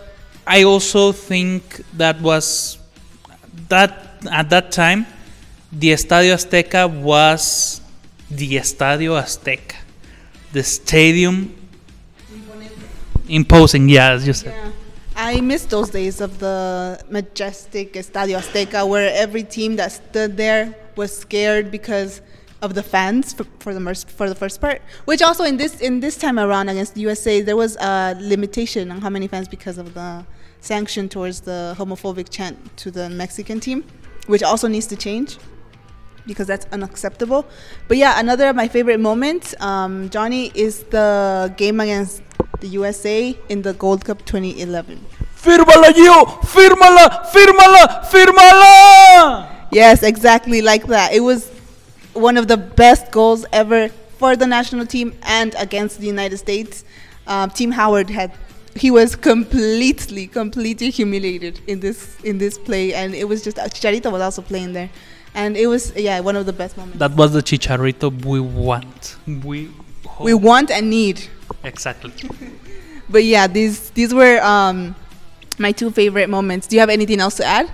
I 0.46 0.64
also 0.64 1.12
think 1.12 1.82
that 1.96 2.20
was 2.20 2.78
that 3.68 4.22
at 4.30 4.50
that 4.50 4.72
time 4.72 5.06
the 5.72 5.88
Estadio 5.88 6.34
Azteca 6.34 6.88
was 6.88 7.80
the 8.30 8.56
Estadio 8.56 9.20
Azteca, 9.20 9.76
the 10.52 10.62
stadium 10.62 11.54
imposing. 13.28 13.88
Yeah, 13.88 14.12
as 14.12 14.26
you 14.26 14.32
said. 14.32 14.54
Yeah. 14.54 14.70
I 15.16 15.40
miss 15.40 15.64
those 15.66 15.90
days 15.90 16.20
of 16.20 16.38
the 16.38 17.02
majestic 17.08 17.94
Estadio 17.94 18.38
Azteca 18.38 18.86
where 18.88 19.10
every 19.14 19.44
team 19.44 19.76
that 19.76 19.92
stood 19.92 20.36
there 20.36 20.74
was 20.96 21.16
scared 21.16 21.70
because 21.70 22.20
of 22.64 22.74
the 22.74 22.82
fans 22.82 23.32
for, 23.32 23.44
for 23.60 23.72
the 23.74 23.80
first 23.80 24.10
for 24.10 24.28
the 24.28 24.34
first 24.34 24.60
part. 24.60 24.80
Which 25.04 25.22
also 25.22 25.44
in 25.44 25.56
this 25.56 25.80
in 25.80 26.00
this 26.00 26.16
time 26.16 26.38
around 26.38 26.68
against 26.68 26.94
the 26.94 27.02
USA 27.02 27.40
there 27.42 27.56
was 27.56 27.76
a 27.76 28.16
limitation 28.18 28.90
on 28.90 29.00
how 29.00 29.10
many 29.10 29.28
fans 29.28 29.48
because 29.48 29.78
of 29.78 29.94
the 29.94 30.24
sanction 30.60 31.08
towards 31.08 31.40
the 31.40 31.74
homophobic 31.78 32.28
chant 32.30 32.56
to 32.78 32.90
the 32.90 33.08
Mexican 33.10 33.60
team, 33.60 33.84
which 34.26 34.42
also 34.42 34.66
needs 34.66 34.86
to 34.86 34.96
change 34.96 35.38
because 36.26 36.46
that's 36.46 36.66
unacceptable. 36.72 37.46
But 37.86 37.98
yeah, 37.98 38.18
another 38.18 38.48
of 38.48 38.56
my 38.56 38.68
favorite 38.68 39.00
moments, 39.00 39.54
um, 39.60 40.08
Johnny, 40.08 40.50
is 40.54 40.84
the 40.84 41.52
game 41.58 41.80
against 41.80 42.22
the 42.60 42.68
USA 42.68 43.36
in 43.50 43.60
the 43.60 43.74
Gold 43.74 44.04
Cup 44.06 44.24
2011. 44.24 45.04
Fírmala, 45.36 45.92
Gio! 45.92 46.24
Fírmala! 46.54 47.26
Fírmala! 47.30 48.04
Fírmala! 48.10 49.48
Yes, 49.70 50.02
exactly 50.02 50.62
like 50.62 50.86
that. 50.86 51.12
It 51.12 51.20
was 51.20 51.50
one 52.14 52.36
of 52.36 52.48
the 52.48 52.56
best 52.56 53.10
goals 53.10 53.44
ever 53.52 53.88
for 54.16 54.36
the 54.36 54.46
national 54.46 54.86
team 54.86 55.14
and 55.22 55.54
against 55.58 56.00
the 56.00 56.06
United 56.06 56.38
States. 56.38 56.84
Um, 57.26 57.50
Tim 57.50 57.72
Howard 57.72 58.10
had 58.10 58.32
he 58.76 58.90
was 58.90 59.14
completely, 59.14 60.26
completely 60.26 60.90
humiliated 60.90 61.60
in 61.66 61.80
this 61.80 62.16
in 62.24 62.38
this 62.38 62.58
play, 62.58 62.94
and 62.94 63.14
it 63.14 63.28
was 63.28 63.42
just 63.42 63.56
Chicharito 63.56 64.10
was 64.10 64.20
also 64.22 64.42
playing 64.42 64.72
there, 64.72 64.90
and 65.34 65.56
it 65.56 65.66
was 65.66 65.94
yeah 65.96 66.20
one 66.20 66.36
of 66.36 66.46
the 66.46 66.52
best 66.52 66.76
moments. 66.76 66.98
That 66.98 67.12
was 67.12 67.32
the 67.32 67.40
Chicharito 67.42 68.24
we 68.24 68.40
want. 68.40 69.16
We 69.26 69.70
hope. 70.06 70.24
we 70.24 70.34
want 70.34 70.70
and 70.70 70.90
need. 70.90 71.22
exactly. 71.62 72.12
But 73.06 73.24
yeah, 73.24 73.46
these 73.46 73.90
these 73.90 74.14
were 74.14 74.40
um, 74.42 74.94
my 75.58 75.72
two 75.72 75.90
favorite 75.90 76.30
moments. 76.30 76.66
Do 76.66 76.74
you 76.74 76.80
have 76.80 76.88
anything 76.88 77.20
else 77.20 77.36
to 77.36 77.44
add? 77.44 77.70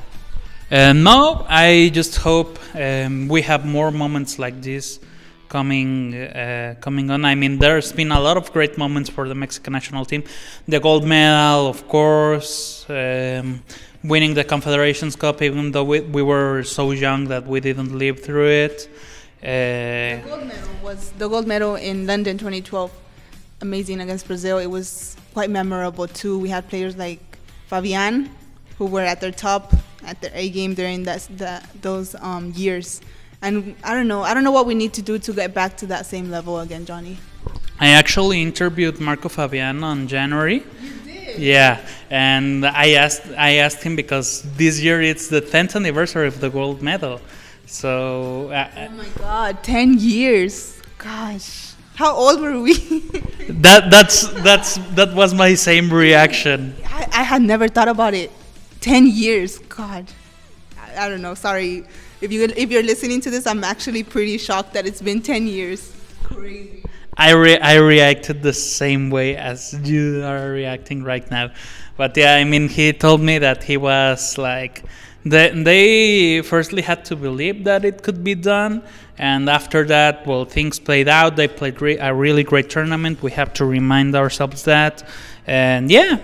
Uh, 0.71 0.93
no, 0.93 1.45
I 1.49 1.91
just 1.93 2.17
hope 2.19 2.59
um, 2.75 3.27
we 3.27 3.43
have 3.43 3.67
more 3.67 3.91
moments 3.91 4.39
like 4.39 4.63
this 4.63 5.01
coming 5.49 6.15
uh, 6.15 6.77
coming 6.81 7.11
on. 7.11 7.25
I 7.25 7.35
mean, 7.35 7.59
there's 7.59 7.91
been 7.93 8.13
a 8.13 8.21
lot 8.21 8.37
of 8.37 8.53
great 8.53 8.79
moments 8.79 9.11
for 9.11 9.27
the 9.29 9.35
Mexican 9.35 9.73
national 9.73 10.05
team. 10.05 10.23
The 10.69 10.79
gold 10.79 11.05
medal, 11.05 11.67
of 11.67 11.89
course, 11.89 12.87
um, 12.89 13.65
winning 14.05 14.35
the 14.35 14.45
Confederations 14.45 15.17
Cup, 15.17 15.43
even 15.43 15.73
though 15.73 15.83
we, 15.83 16.01
we 16.03 16.23
were 16.23 16.63
so 16.63 16.93
young 16.93 17.25
that 17.27 17.49
we 17.49 17.59
didn't 17.59 17.93
live 17.99 18.21
through 18.21 18.51
it. 18.51 18.89
Uh, 19.43 19.47
The 19.47 20.23
gold 20.25 20.47
medal 20.47 20.69
was 20.85 21.11
the 21.19 21.29
gold 21.29 21.47
medal 21.49 21.75
in 21.75 22.07
London 22.07 22.39
2012. 22.39 22.93
Amazing 23.61 24.01
against 24.01 24.29
Brazil. 24.29 24.59
It 24.59 24.69
was 24.71 25.17
quite 25.35 25.51
memorable 25.51 26.07
too. 26.07 26.39
We 26.39 26.49
had 26.49 26.69
players 26.69 26.97
like 26.97 27.21
Fabian, 27.67 28.31
who 28.79 28.87
were 28.87 29.03
at 29.03 29.21
their 29.21 29.33
top, 29.33 29.75
at 30.05 30.21
their 30.21 30.33
A 30.35 30.49
game 30.51 30.75
during 30.75 31.05
that, 31.05 31.27
that 31.37 31.69
those 31.83 32.15
um, 32.21 32.53
years. 32.57 33.01
And 33.43 33.75
I 33.83 33.95
don't 33.95 34.09
know. 34.09 34.23
I 34.23 34.35
don't 34.35 34.45
know 34.45 34.53
what 34.53 34.67
we 34.67 34.75
need 34.75 34.93
to 34.95 35.03
do 35.03 35.19
to 35.19 35.33
get 35.33 35.55
back 35.55 35.77
to 35.79 35.87
that 35.87 36.07
same 36.07 36.31
level 36.31 36.61
again, 36.61 36.85
Johnny. 36.85 37.19
I 37.79 37.89
actually 37.89 38.43
interviewed 38.43 39.01
Marco 39.01 39.31
Fabian 39.31 39.83
on 39.83 40.07
January. 40.07 40.63
Yeah, 41.39 41.81
and 42.11 42.67
I 42.67 42.91
asked 42.91 43.23
I 43.39 43.57
asked 43.57 43.83
him 43.83 43.97
because 43.97 44.43
this 44.57 44.81
year 44.81 45.01
it's 45.01 45.29
the 45.29 45.41
10th 45.41 45.77
anniversary 45.77 46.27
of 46.27 46.41
the 46.41 46.51
gold 46.51 46.83
medal. 46.83 47.21
So 47.67 48.51
uh, 48.51 48.69
Oh 48.77 48.89
my 48.91 49.09
God, 49.17 49.63
10 49.63 49.99
years. 49.99 50.81
Gosh, 50.99 51.73
how 51.95 52.15
old 52.15 52.41
were 52.41 52.61
we? 52.61 52.75
that 53.49 53.91
that's 53.91 54.29
that's 54.43 54.77
that 54.97 55.15
was 55.15 55.33
my 55.33 55.55
same 55.55 55.93
reaction. 55.93 56.75
I, 56.85 57.07
I 57.13 57.23
had 57.23 57.43
never 57.43 57.69
thought 57.69 57.89
about 57.89 58.13
it. 58.13 58.31
10 58.81 59.07
years. 59.07 59.59
God. 59.59 60.07
I, 60.79 61.07
I 61.07 61.09
don't 61.09 61.23
know. 61.23 61.35
Sorry. 61.35 61.85
If 62.21 62.33
you 62.33 62.45
if 62.45 62.71
you're 62.71 62.83
listening 62.83 63.21
to 63.23 63.31
this, 63.31 63.47
I'm 63.47 63.65
actually 63.65 64.03
pretty 64.03 64.39
shocked 64.39 64.75
that 64.75 64.87
it's 64.87 65.01
been 65.01 65.23
10 65.23 65.47
years. 65.47 65.95
Crazy. 66.25 66.85
I 67.17 67.33
re- 67.33 67.59
I 67.59 67.77
reacted 67.77 68.43
the 68.43 68.53
same 68.53 69.11
way 69.11 69.37
as 69.37 69.75
you 69.85 70.23
are 70.25 70.51
reacting 70.51 71.03
right 71.03 71.29
now. 71.31 71.51
But 71.97 72.17
yeah, 72.17 72.35
I 72.35 72.45
mean, 72.45 72.69
he 72.69 72.93
told 72.93 73.21
me 73.21 73.39
that 73.39 73.65
he 73.65 73.77
was 73.77 74.39
like, 74.39 74.85
they, 75.25 75.51
they 75.51 76.43
firstly 76.43 76.81
had 76.81 77.05
to 77.07 77.17
believe 77.17 77.65
that 77.65 77.85
it 77.85 78.03
could 78.03 78.25
be 78.25 78.35
done. 78.35 78.83
And 79.19 79.51
after 79.51 79.85
that, 79.85 80.27
well, 80.27 80.47
things 80.47 80.79
played 80.79 81.09
out. 81.09 81.37
They 81.37 81.47
played 81.47 81.83
re- 81.83 81.99
a 81.99 82.15
really 82.15 82.43
great 82.43 82.71
tournament. 82.71 83.23
We 83.23 83.33
have 83.33 83.53
to 83.55 83.67
remind 83.67 84.17
ourselves 84.17 84.65
that. 84.65 85.07
And 85.47 85.91
yeah, 85.91 86.21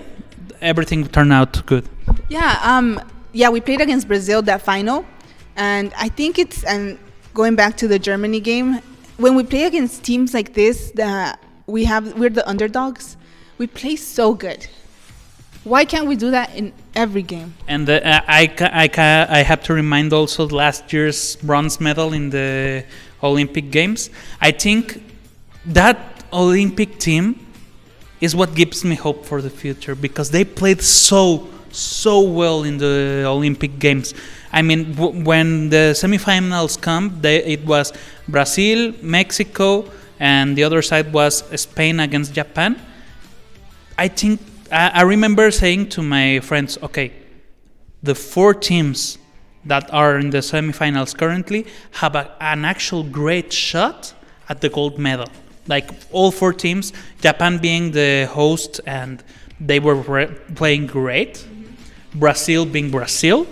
everything 0.63 1.07
turned 1.09 1.33
out 1.33 1.67
good. 1.67 1.87
Yeah, 2.29 2.59
um, 2.63 3.01
yeah, 3.33 3.51
we 3.51 3.61
played 3.61 3.81
against 3.81 4.09
Brazil 4.09 4.43
that 4.43 4.63
final, 4.63 5.07
and 5.57 5.93
I 5.97 6.09
think 6.09 6.39
it's 6.39 6.65
and 6.65 6.99
going 7.35 7.55
back 7.55 7.77
to 7.79 7.89
the 7.89 7.99
Germany 7.99 8.41
game, 8.41 8.81
when 9.17 9.37
we 9.37 9.45
play 9.45 9.65
against 9.65 10.03
teams 10.03 10.35
like 10.35 10.55
this 10.55 10.91
that 10.97 11.41
we 11.67 11.85
have 11.85 12.19
we're 12.19 12.31
the 12.31 12.49
underdogs, 12.49 13.17
we 13.59 13.69
play 13.69 13.95
so 13.95 14.35
good. 14.35 14.67
Why 15.63 15.85
can't 15.85 16.07
we 16.07 16.17
do 16.17 16.31
that 16.31 16.55
in 16.55 16.73
every 16.95 17.23
game? 17.23 17.55
And 17.67 17.89
uh, 17.91 18.01
I, 18.05 18.55
I, 18.61 19.39
I 19.39 19.43
have 19.43 19.63
to 19.65 19.75
remind 19.75 20.13
also 20.13 20.49
last 20.49 20.93
year's 20.93 21.37
bronze 21.37 21.81
medal 21.81 22.13
in 22.13 22.31
the 22.31 22.85
Olympic 23.23 23.73
Games. 23.73 24.11
I 24.41 24.53
think 24.53 25.03
that 25.65 26.25
Olympic 26.33 26.99
team 26.99 27.45
is 28.21 28.37
what 28.37 28.55
gives 28.55 28.85
me 28.85 28.95
hope 28.95 29.25
for 29.25 29.43
the 29.43 29.51
future 29.51 29.97
because 29.97 30.31
they 30.31 30.45
played 30.45 30.83
so 30.83 31.49
so 31.77 32.21
well 32.21 32.65
in 32.65 32.79
the 32.79 33.25
Olympic 33.27 33.79
Games. 33.79 34.15
I 34.53 34.63
mean, 34.63 34.95
when 34.97 35.69
the 35.69 35.93
semifinals 35.95 36.81
come, 36.81 37.19
they, 37.21 37.45
it 37.45 37.65
was 37.67 37.93
Brazil, 38.29 38.93
Mexico, 39.03 39.85
and 40.19 40.57
the 40.57 40.65
other 40.65 40.83
side 40.83 41.13
was 41.13 41.45
Spain 41.61 42.01
against 42.01 42.33
Japan. 42.33 42.81
I 43.99 44.09
think 44.09 44.41
I, 44.73 44.91
I 44.95 45.03
remember 45.03 45.51
saying 45.51 45.91
to 45.91 46.03
my 46.03 46.41
friends, 46.41 46.79
okay, 46.83 47.13
the 48.03 48.15
four 48.15 48.55
teams 48.55 49.19
that 49.65 49.93
are 49.93 50.19
in 50.19 50.31
the 50.31 50.39
semifinals 50.39 51.17
currently 51.17 51.67
have 51.93 52.15
a, 52.15 52.35
an 52.41 52.65
actual 52.65 53.03
great 53.03 53.53
shot 53.53 54.15
at 54.49 54.61
the 54.61 54.69
gold 54.69 54.99
medal. 54.99 55.29
Like 55.67 55.91
all 56.13 56.31
four 56.31 56.53
teams, 56.53 56.93
Japan 57.21 57.59
being 57.59 57.91
the 57.91 58.29
host 58.31 58.81
and 58.87 59.23
they 59.61 59.81
were 59.81 59.97
re- 59.97 60.35
playing 60.55 60.87
great, 60.87 61.47
Brazil 62.19 62.67
being 62.67 62.91
Brazil, 62.91 63.47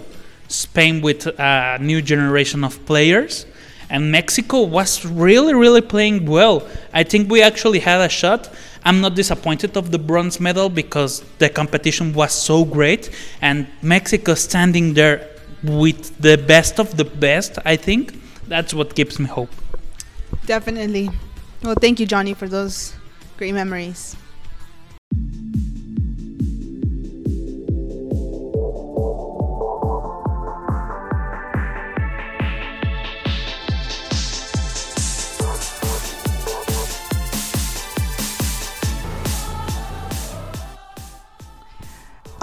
Spain 0.48 1.00
with 1.00 1.26
a 1.38 1.78
new 1.80 2.02
generation 2.02 2.64
of 2.64 2.84
players, 2.86 3.46
and 3.90 4.10
Mexico 4.10 4.62
was 4.62 5.04
really, 5.04 5.54
really 5.54 5.80
playing 5.80 6.26
well. 6.26 6.66
I 6.92 7.02
think 7.04 7.30
we 7.30 7.42
actually 7.42 7.80
had 7.80 8.00
a 8.00 8.08
shot. 8.08 8.52
I'm 8.84 9.00
not 9.00 9.14
disappointed 9.14 9.76
of 9.76 9.90
the 9.90 9.98
bronze 9.98 10.40
medal 10.40 10.68
because 10.68 11.22
the 11.38 11.48
competition 11.48 12.12
was 12.12 12.32
so 12.32 12.64
great, 12.64 13.10
and 13.40 13.66
Mexico 13.82 14.34
standing 14.34 14.94
there 14.94 15.28
with 15.62 16.16
the 16.18 16.36
best 16.36 16.78
of 16.78 16.96
the 16.96 17.04
best. 17.04 17.58
I 17.64 17.76
think 17.76 18.14
that's 18.48 18.74
what 18.74 18.94
gives 18.94 19.18
me 19.18 19.26
hope. 19.26 19.50
Definitely. 20.46 21.10
Well, 21.62 21.76
thank 21.80 21.98
you, 22.00 22.06
Johnny, 22.06 22.34
for 22.34 22.48
those 22.48 22.92
great 23.38 23.54
memories. 23.54 24.16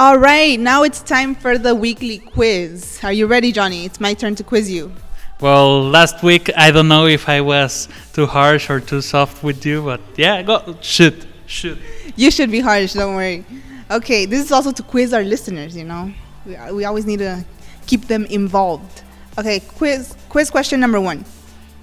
All 0.02 0.18
right, 0.18 0.60
now 0.60 0.82
it's 0.82 1.00
time 1.00 1.36
for 1.36 1.60
the 1.60 1.76
weekly 1.76 2.18
quiz. 2.18 3.00
Are 3.04 3.14
you 3.14 3.28
ready, 3.28 3.52
Johnny? 3.52 3.86
It's 3.86 4.00
my 4.00 4.16
turn 4.16 4.34
to 4.34 4.44
quiz 4.44 4.68
you. 4.68 4.92
Well, 5.40 5.84
last 5.84 6.24
week 6.24 6.50
I 6.58 6.72
don't 6.72 6.88
know 6.88 7.06
if 7.06 7.30
I 7.30 7.42
was 7.42 7.88
too 8.12 8.26
harsh 8.26 8.68
or 8.72 8.80
too 8.80 9.02
soft 9.02 9.44
with 9.44 9.64
you, 9.64 9.84
but 9.84 10.02
yeah, 10.18 10.42
go 10.42 10.76
shoot, 10.82 11.28
shoot. 11.46 11.78
You 12.16 12.32
should 12.32 12.50
be 12.50 12.62
harsh, 12.62 12.94
don't 12.94 13.14
worry. 13.14 13.46
Okay, 13.92 14.26
this 14.26 14.44
is 14.44 14.52
also 14.52 14.72
to 14.72 14.82
quiz 14.82 15.14
our 15.14 15.24
listeners, 15.24 15.78
you 15.78 15.84
know. 15.84 16.12
We, 16.48 16.58
we 16.72 16.86
always 16.86 17.06
need 17.06 17.20
to 17.20 17.46
keep 17.86 18.08
them 18.08 18.26
involved. 18.26 19.04
Okay, 19.38 19.60
quiz 19.60 20.16
quiz 20.30 20.50
question 20.50 20.80
number 20.80 21.00
1. 21.00 21.24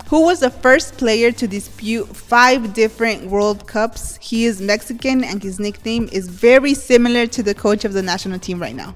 Who 0.09 0.23
was 0.25 0.41
the 0.41 0.49
first 0.51 0.97
player 0.97 1.31
to 1.33 1.47
dispute 1.47 2.07
5 2.17 2.73
different 2.73 3.29
World 3.29 3.67
Cups? 3.67 4.17
He 4.23 4.47
is 4.47 4.59
Mexican 4.59 5.23
and 5.23 5.43
his 5.43 5.61
nickname 5.61 6.09
is 6.11 6.29
very 6.29 6.73
similar 6.73 7.27
to 7.27 7.43
the 7.43 7.55
coach 7.55 7.85
of 7.85 7.93
the 7.93 8.01
national 8.01 8.39
team 8.39 8.59
right 8.59 8.75
now. 8.75 8.95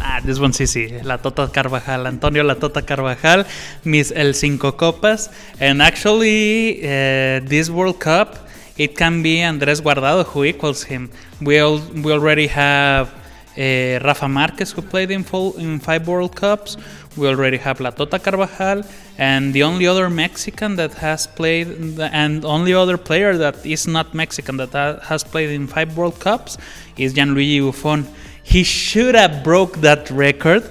Ah, 0.00 0.20
this 0.24 0.40
one's 0.40 0.60
easy. 0.60 1.00
La 1.02 1.18
Tota 1.18 1.46
Carvajal, 1.46 2.08
Antonio 2.08 2.42
La 2.42 2.54
Tota 2.54 2.82
Carvajal, 2.82 3.44
Miss 3.84 4.10
El 4.10 4.34
Cinco 4.34 4.72
Copas, 4.72 5.28
and 5.60 5.80
actually, 5.80 6.82
uh, 6.82 7.38
this 7.44 7.70
World 7.70 8.00
Cup, 8.00 8.48
it 8.76 8.96
can 8.96 9.22
be 9.22 9.40
Andres 9.40 9.80
Guardado 9.80 10.24
who 10.24 10.42
equals 10.42 10.82
him. 10.82 11.10
We 11.40 11.62
we 12.02 12.10
already 12.10 12.48
have 12.48 13.08
uh, 13.56 14.04
Rafa 14.04 14.28
Marquez 14.28 14.72
who 14.72 14.82
played 14.82 15.10
in 15.10 15.22
full 15.22 15.56
in 15.56 15.78
five 15.78 16.06
World 16.08 16.34
Cups. 16.34 16.76
We 17.16 17.28
already 17.28 17.58
have 17.58 17.80
La 17.80 17.90
Tota 17.90 18.18
Carvajal, 18.18 18.82
and 19.18 19.54
the 19.54 19.62
only 19.62 19.86
other 19.86 20.10
Mexican 20.10 20.76
that 20.76 20.94
has 20.94 21.26
played, 21.26 21.68
and 22.00 22.44
only 22.44 22.74
other 22.74 22.96
player 22.96 23.36
that 23.36 23.64
is 23.64 23.86
not 23.86 24.14
Mexican 24.14 24.56
that 24.56 25.02
has 25.04 25.22
played 25.22 25.50
in 25.50 25.66
five 25.66 25.96
World 25.96 26.18
Cups 26.18 26.58
is 26.96 27.14
Gianluigi 27.14 27.60
Buffon. 27.60 28.06
He 28.42 28.64
should 28.64 29.14
have 29.14 29.44
broke 29.44 29.76
that 29.78 30.10
record. 30.10 30.64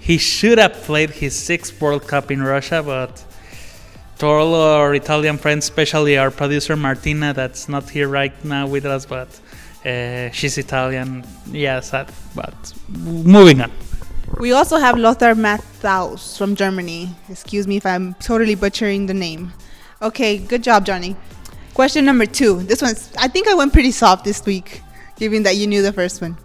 He 0.00 0.16
should 0.16 0.58
have 0.58 0.74
played 0.84 1.10
his 1.10 1.36
sixth 1.36 1.80
World 1.80 2.06
Cup 2.06 2.30
in 2.30 2.42
Russia, 2.42 2.82
but 2.82 3.24
to 4.18 4.26
all 4.26 4.54
our 4.54 4.94
Italian 4.94 5.38
friends, 5.38 5.64
especially 5.64 6.16
our 6.16 6.30
producer 6.30 6.76
Martina, 6.76 7.34
that's 7.34 7.68
not 7.68 7.90
here 7.90 8.08
right 8.08 8.32
now 8.44 8.66
with 8.66 8.84
us, 8.84 9.04
but 9.04 9.28
uh, 9.84 10.30
she's 10.30 10.58
Italian. 10.58 11.24
Yeah, 11.50 11.80
sad. 11.80 12.10
But 12.34 12.74
moving 12.88 13.60
on. 13.60 13.70
We 14.38 14.52
also 14.52 14.76
have 14.76 14.98
Lothar 14.98 15.34
Matthaus 15.34 16.36
from 16.36 16.54
Germany. 16.54 17.10
Excuse 17.28 17.66
me 17.66 17.76
if 17.76 17.86
I'm 17.86 18.14
totally 18.14 18.54
butchering 18.54 19.06
the 19.06 19.14
name. 19.14 19.52
Okay, 20.02 20.38
good 20.38 20.62
job, 20.62 20.84
Johnny. 20.84 21.16
Question 21.74 22.04
number 22.04 22.26
two. 22.26 22.62
This 22.62 22.82
one's, 22.82 23.10
I 23.18 23.28
think 23.28 23.48
I 23.48 23.54
went 23.54 23.72
pretty 23.72 23.90
soft 23.90 24.24
this 24.24 24.44
week, 24.44 24.82
given 25.16 25.42
that 25.44 25.56
you 25.56 25.66
knew 25.66 25.82
the 25.82 25.92
first 25.92 26.20
one. 26.20 26.36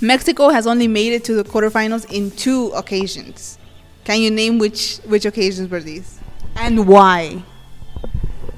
Mexico 0.00 0.48
has 0.48 0.66
only 0.66 0.88
made 0.88 1.12
it 1.12 1.24
to 1.24 1.34
the 1.34 1.44
quarterfinals 1.44 2.10
in 2.10 2.30
two 2.32 2.68
occasions. 2.74 3.58
Can 4.04 4.20
you 4.20 4.30
name 4.30 4.58
which 4.58 4.98
which 5.06 5.24
occasions 5.24 5.70
were 5.70 5.80
these? 5.80 6.18
And 6.56 6.86
why? 6.86 7.42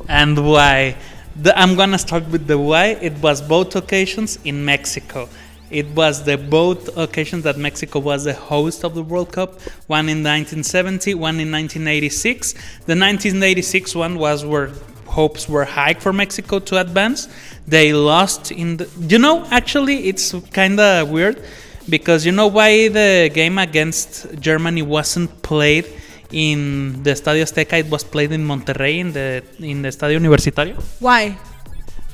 And 0.08 0.44
why? 0.44 0.96
The, 1.42 1.58
I'm 1.58 1.76
gonna 1.76 1.98
start 1.98 2.26
with 2.28 2.46
the 2.46 2.58
why. 2.58 2.86
It 3.02 3.12
was 3.18 3.42
both 3.42 3.76
occasions 3.76 4.38
in 4.44 4.64
Mexico. 4.64 5.28
It 5.70 5.86
was 5.88 6.22
the 6.22 6.38
both 6.38 6.96
occasions 6.96 7.44
that 7.44 7.58
Mexico 7.58 7.98
was 7.98 8.24
the 8.24 8.32
host 8.32 8.84
of 8.84 8.94
the 8.94 9.02
World 9.02 9.32
Cup. 9.32 9.60
One 9.86 10.08
in 10.08 10.22
1970, 10.22 11.12
one 11.14 11.38
in 11.40 11.52
1986. 11.52 12.52
The 12.52 12.96
1986 12.96 13.94
one 13.94 14.18
was 14.18 14.46
where 14.46 14.70
hopes 15.04 15.46
were 15.46 15.66
high 15.66 15.94
for 15.94 16.12
Mexico 16.12 16.58
to 16.58 16.80
advance. 16.80 17.28
They 17.66 17.92
lost 17.92 18.50
in 18.50 18.78
the. 18.78 18.88
You 19.00 19.18
know, 19.18 19.44
actually, 19.50 20.08
it's 20.08 20.34
kind 20.52 20.80
of 20.80 21.10
weird 21.10 21.42
because 21.86 22.24
you 22.24 22.32
know 22.32 22.46
why 22.46 22.88
the 22.88 23.30
game 23.34 23.58
against 23.58 24.40
Germany 24.40 24.80
wasn't 24.80 25.42
played 25.42 25.86
in 26.32 27.02
the 27.02 27.10
Estadio 27.10 27.42
Azteca. 27.42 27.78
It 27.78 27.90
was 27.90 28.04
played 28.04 28.32
in 28.32 28.46
Monterrey 28.46 28.98
in 28.98 29.12
the 29.12 29.42
in 29.58 29.82
the 29.82 29.88
Estadio 29.88 30.18
Universitario 30.18 30.76
Why? 31.00 31.36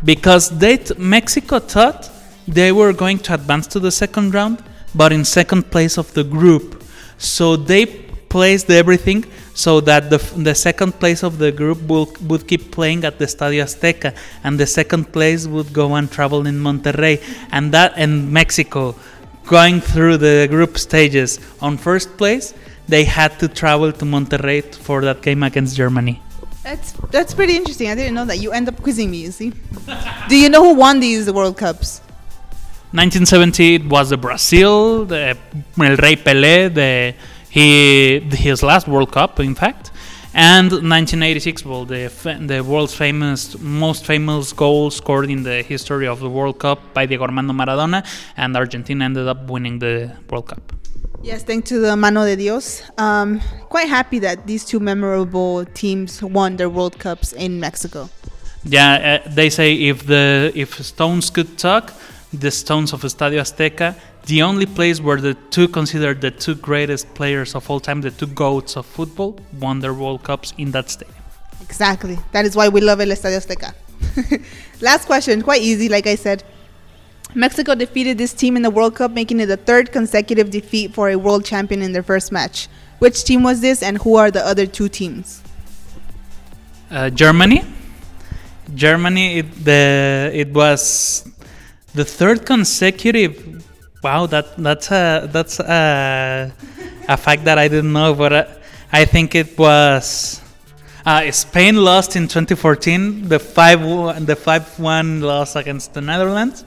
because 0.04 0.50
they 0.58 0.76
t- 0.78 0.94
Mexico 0.98 1.58
thought 1.58 2.10
they 2.46 2.72
were 2.72 2.92
going 2.92 3.18
to 3.18 3.34
advance 3.34 3.66
to 3.68 3.80
the 3.80 3.90
second 3.90 4.34
round, 4.34 4.62
but 4.94 5.12
in 5.12 5.24
second 5.24 5.70
place 5.70 5.96
of 5.96 6.12
the 6.14 6.24
group. 6.24 6.82
So 7.18 7.56
they 7.56 7.86
placed 8.28 8.70
everything 8.70 9.24
so 9.54 9.80
that 9.80 10.10
the, 10.10 10.16
f- 10.16 10.34
the 10.34 10.54
second 10.54 10.98
place 10.98 11.22
of 11.22 11.38
the 11.38 11.52
group 11.52 11.80
will, 11.86 12.12
would 12.26 12.48
keep 12.48 12.72
playing 12.72 13.04
at 13.04 13.18
the 13.18 13.26
Estadio 13.26 13.62
Azteca, 13.62 14.14
and 14.42 14.58
the 14.58 14.66
second 14.66 15.12
place 15.12 15.46
would 15.46 15.72
go 15.72 15.94
and 15.94 16.10
travel 16.10 16.46
in 16.46 16.56
Monterrey, 16.58 17.22
and 17.52 17.70
that 17.72 17.92
and 17.96 18.32
Mexico 18.32 18.94
going 19.46 19.80
through 19.80 20.16
the 20.16 20.46
group 20.50 20.78
stages 20.78 21.38
on 21.60 21.76
first 21.76 22.16
place. 22.16 22.54
They 22.88 23.04
had 23.04 23.38
to 23.40 23.48
travel 23.48 23.92
to 23.92 24.04
Monterrey 24.04 24.74
for 24.74 25.02
that 25.02 25.22
game 25.22 25.42
against 25.42 25.76
Germany. 25.76 26.20
That's 26.62 26.92
that's 27.10 27.34
pretty 27.34 27.56
interesting. 27.56 27.90
I 27.90 27.94
didn't 27.94 28.14
know 28.14 28.24
that. 28.24 28.38
You 28.38 28.52
end 28.52 28.68
up 28.68 28.80
quizzing 28.82 29.10
me, 29.10 29.18
you 29.18 29.32
see? 29.32 29.52
Do 30.28 30.36
you 30.36 30.48
know 30.48 30.62
who 30.62 30.74
won 30.74 31.00
these 31.00 31.30
World 31.30 31.56
Cups? 31.56 32.00
1970 32.92 33.74
it 33.74 33.86
was 33.86 34.10
the 34.10 34.18
Brazil, 34.18 35.06
the 35.06 35.36
El 35.80 35.96
Rey 35.96 36.14
Pelé, 36.14 36.72
the 36.72 37.14
he 37.48 38.20
his 38.20 38.62
last 38.62 38.86
World 38.86 39.10
Cup, 39.10 39.40
in 39.40 39.54
fact, 39.54 39.90
and 40.34 40.70
1986, 40.70 41.64
well, 41.64 41.84
the 41.84 42.10
the 42.46 42.62
world's 42.62 42.94
famous, 42.94 43.58
most 43.58 44.06
famous 44.06 44.52
goal 44.52 44.90
scored 44.90 45.30
in 45.30 45.42
the 45.42 45.62
history 45.62 46.06
of 46.06 46.20
the 46.20 46.30
World 46.30 46.58
Cup 46.58 46.94
by 46.94 47.06
Diego 47.06 47.24
Armando 47.24 47.52
Maradona, 47.52 48.06
and 48.36 48.56
Argentina 48.56 49.04
ended 49.04 49.26
up 49.26 49.50
winning 49.50 49.78
the 49.78 50.16
World 50.30 50.48
Cup. 50.48 50.72
Yes, 51.22 51.44
thanks 51.44 51.68
to 51.68 51.78
the 51.78 51.96
mano 51.96 52.24
de 52.24 52.36
Dios. 52.36 52.82
Um, 52.98 53.40
quite 53.68 53.88
happy 53.88 54.18
that 54.20 54.46
these 54.46 54.64
two 54.64 54.80
memorable 54.80 55.64
teams 55.66 56.20
won 56.20 56.56
their 56.56 56.68
World 56.68 56.98
Cups 56.98 57.32
in 57.32 57.60
Mexico. 57.60 58.10
Yeah, 58.64 59.20
uh, 59.24 59.28
they 59.30 59.50
say 59.50 59.74
if 59.74 60.06
the 60.06 60.52
if 60.54 60.84
stones 60.84 61.30
could 61.30 61.58
talk, 61.58 61.92
the 62.32 62.50
stones 62.50 62.92
of 62.92 63.02
Estadio 63.02 63.40
Azteca, 63.40 63.94
the 64.26 64.42
only 64.42 64.66
place 64.66 65.00
where 65.00 65.20
the 65.20 65.34
two 65.50 65.68
considered 65.68 66.20
the 66.20 66.30
two 66.30 66.54
greatest 66.54 67.12
players 67.14 67.54
of 67.54 67.68
all 67.70 67.80
time, 67.80 68.00
the 68.00 68.10
two 68.10 68.26
goats 68.26 68.76
of 68.76 68.86
football, 68.86 69.38
won 69.60 69.80
their 69.80 69.94
World 69.94 70.22
Cups 70.22 70.54
in 70.58 70.70
that 70.72 70.90
stadium. 70.90 71.16
Exactly. 71.60 72.18
That 72.32 72.44
is 72.44 72.56
why 72.56 72.68
we 72.68 72.80
love 72.80 73.00
El 73.00 73.08
Estadio 73.08 73.38
Azteca. 73.38 73.74
Last 74.80 75.06
question, 75.06 75.42
quite 75.42 75.62
easy, 75.62 75.88
like 75.88 76.06
I 76.06 76.16
said. 76.16 76.44
Mexico 77.34 77.74
defeated 77.74 78.18
this 78.18 78.32
team 78.34 78.56
in 78.56 78.62
the 78.62 78.70
World 78.70 78.94
Cup, 78.96 79.10
making 79.10 79.40
it 79.40 79.46
the 79.46 79.56
third 79.56 79.92
consecutive 79.92 80.50
defeat 80.50 80.92
for 80.92 81.08
a 81.10 81.16
world 81.16 81.44
champion 81.44 81.82
in 81.82 81.92
their 81.92 82.02
first 82.02 82.30
match. 82.32 82.68
Which 82.98 83.24
team 83.24 83.42
was 83.42 83.60
this, 83.60 83.82
and 83.82 83.98
who 83.98 84.16
are 84.16 84.30
the 84.30 84.46
other 84.46 84.66
two 84.66 84.88
teams? 84.88 85.42
Uh, 86.90 87.10
Germany. 87.10 87.64
Germany. 88.74 89.38
It, 89.38 89.64
the 89.64 90.30
it 90.32 90.52
was 90.52 91.26
the 91.94 92.04
third 92.04 92.44
consecutive. 92.44 93.64
Wow, 94.02 94.26
that 94.26 94.56
that's 94.56 94.90
a 94.90 95.28
that's 95.32 95.58
a, 95.58 96.52
a 97.08 97.16
fact 97.16 97.44
that 97.44 97.58
I 97.58 97.68
didn't 97.68 97.92
know, 97.92 98.14
but 98.14 98.32
I, 98.32 98.46
I 98.92 99.04
think 99.04 99.34
it 99.34 99.58
was. 99.58 100.40
Uh, 101.04 101.28
Spain 101.32 101.76
lost 101.76 102.14
in 102.14 102.28
2014, 102.28 103.28
the 103.28 103.40
five 103.40 103.80
the 104.24 104.36
five 104.36 104.78
one 104.78 105.20
loss 105.20 105.56
against 105.56 105.94
the 105.94 106.00
Netherlands, 106.00 106.64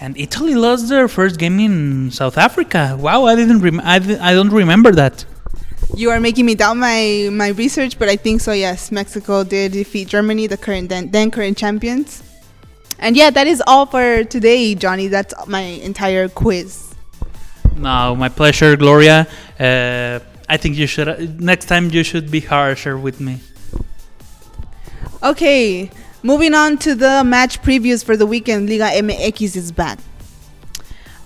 and 0.00 0.16
Italy 0.16 0.54
lost 0.54 0.88
their 0.88 1.06
first 1.08 1.38
game 1.38 1.60
in 1.60 2.10
South 2.10 2.38
Africa. 2.38 2.96
Wow, 2.98 3.26
I 3.26 3.36
didn't 3.36 3.60
rem- 3.60 3.80
I, 3.80 3.96
I 4.20 4.32
don't 4.32 4.50
remember 4.50 4.92
that. 4.92 5.24
You 5.94 6.10
are 6.10 6.20
making 6.20 6.46
me 6.46 6.54
doubt 6.54 6.76
my 6.76 7.28
my 7.32 7.48
research, 7.48 7.98
but 7.98 8.08
I 8.08 8.16
think 8.16 8.40
so. 8.40 8.52
Yes, 8.52 8.90
Mexico 8.90 9.44
did 9.44 9.72
defeat 9.72 10.08
Germany, 10.08 10.46
the 10.46 10.56
current 10.56 10.88
then, 10.88 11.10
then 11.10 11.30
current 11.30 11.58
champions. 11.58 12.22
And 12.98 13.16
yeah, 13.16 13.30
that 13.30 13.46
is 13.46 13.62
all 13.66 13.86
for 13.86 14.24
today, 14.24 14.74
Johnny. 14.74 15.08
That's 15.08 15.34
my 15.46 15.60
entire 15.60 16.28
quiz. 16.28 16.94
No, 17.76 18.14
my 18.14 18.28
pleasure, 18.28 18.76
Gloria. 18.76 19.26
Uh, 19.58 20.20
I 20.48 20.56
think 20.56 20.76
you 20.76 20.86
should 20.86 21.40
next 21.40 21.66
time 21.66 21.90
you 21.90 22.04
should 22.04 22.30
be 22.30 22.40
harsher 22.40 22.96
with 22.98 23.20
me. 23.20 23.40
Okay, 25.22 25.90
moving 26.22 26.54
on 26.54 26.76
to 26.78 26.94
the 26.94 27.22
match 27.24 27.62
previews 27.62 28.04
for 28.04 28.16
the 28.16 28.26
weekend. 28.26 28.68
Liga 28.68 28.84
MX 28.84 29.56
is 29.56 29.72
back. 29.72 29.98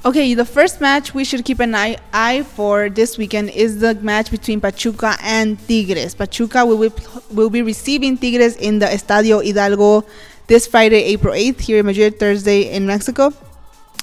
Okay, 0.06 0.34
the 0.34 0.44
first 0.44 0.82
match 0.82 1.14
we 1.14 1.24
should 1.24 1.46
keep 1.46 1.60
an 1.60 1.74
eye, 1.74 1.96
eye 2.12 2.42
for 2.42 2.90
this 2.90 3.16
weekend 3.16 3.48
is 3.48 3.80
the 3.80 3.94
match 3.96 4.30
between 4.30 4.60
Pachuca 4.60 5.16
and 5.22 5.58
Tigres. 5.66 6.14
Pachuca 6.14 6.66
will 6.66 6.90
be, 6.90 6.94
will 7.30 7.48
be 7.48 7.62
receiving 7.62 8.18
Tigres 8.18 8.56
in 8.56 8.78
the 8.78 8.86
Estadio 8.86 9.42
Hidalgo 9.42 10.04
this 10.46 10.66
Friday, 10.66 11.02
April 11.04 11.32
8th, 11.32 11.60
here 11.60 11.78
in 11.78 11.86
Madrid, 11.86 12.18
Thursday 12.18 12.70
in 12.70 12.86
Mexico. 12.86 13.32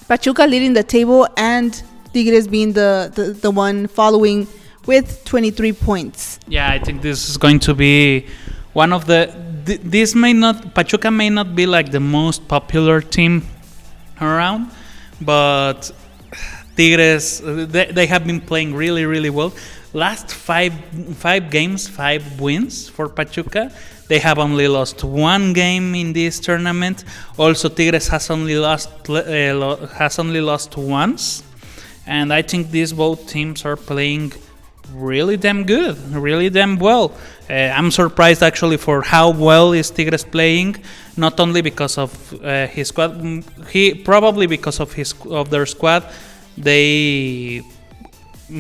Pachuca 0.08 0.48
leading 0.48 0.74
the 0.74 0.84
table 0.84 1.28
and 1.38 1.84
Tigres 2.14 2.48
being 2.48 2.74
the, 2.74 3.12
the, 3.14 3.34
the 3.34 3.52
one 3.52 3.86
following 3.86 4.48
with 4.88 5.24
23 5.26 5.74
points. 5.74 6.40
Yeah, 6.48 6.68
I 6.70 6.80
think 6.80 7.04
this 7.04 7.30
is 7.30 7.38
going 7.38 7.60
to 7.60 7.76
be 7.76 8.26
one 8.74 8.92
of 8.92 9.06
the. 9.06 9.51
Th- 9.66 9.82
this 9.84 10.16
may 10.16 10.34
not. 10.34 10.74
Pachuca 10.74 11.12
may 11.12 11.30
not 11.30 11.56
be 11.56 11.66
like 11.66 11.92
the 11.92 12.00
most 12.00 12.48
popular 12.48 13.02
team 13.02 13.44
around, 14.20 14.72
but 15.20 15.92
Tigres 16.76 17.42
they, 17.44 17.86
they 17.86 18.08
have 18.08 18.26
been 18.26 18.42
playing 18.42 18.74
really 18.74 19.06
really 19.06 19.30
well. 19.30 19.54
Last 19.94 20.34
five 20.34 20.74
five 21.16 21.50
games, 21.50 21.88
five 21.88 22.40
wins 22.40 22.88
for 22.88 23.10
Pachuca. 23.10 23.72
They 24.08 24.20
have 24.20 24.40
only 24.40 24.68
lost 24.68 25.04
one 25.04 25.54
game 25.54 25.96
in 25.96 26.14
this 26.14 26.40
tournament. 26.40 27.04
Also, 27.38 27.70
Tigres 27.70 28.08
has 28.08 28.30
only 28.30 28.58
lost 28.58 28.90
uh, 29.10 29.88
has 29.88 30.20
only 30.20 30.42
lost 30.42 30.78
once, 30.78 31.44
and 32.06 32.32
I 32.32 32.42
think 32.42 32.72
these 32.72 32.94
both 32.94 33.28
teams 33.28 33.66
are 33.66 33.76
playing 33.76 34.34
really 34.94 35.38
damn 35.38 35.64
good, 35.66 35.98
really 36.14 36.50
damn 36.50 36.78
well. 36.80 37.14
Uh, 37.52 37.70
I'm 37.76 37.92
surprised 37.92 38.42
actually 38.42 38.78
for 38.78 39.02
how 39.02 39.32
well 39.32 39.74
is 39.74 39.92
Tigres 39.92 40.24
playing. 40.24 40.78
Not 41.18 41.38
only 41.38 41.62
because 41.62 41.98
of 41.98 42.12
uh, 42.42 42.68
his 42.68 42.88
squad, 42.88 43.22
mm, 43.22 43.44
he 43.68 43.94
probably 43.94 44.48
because 44.48 44.80
of 44.80 44.94
his 44.94 45.14
of 45.30 45.50
their 45.50 45.66
squad, 45.66 46.06
they 46.58 47.62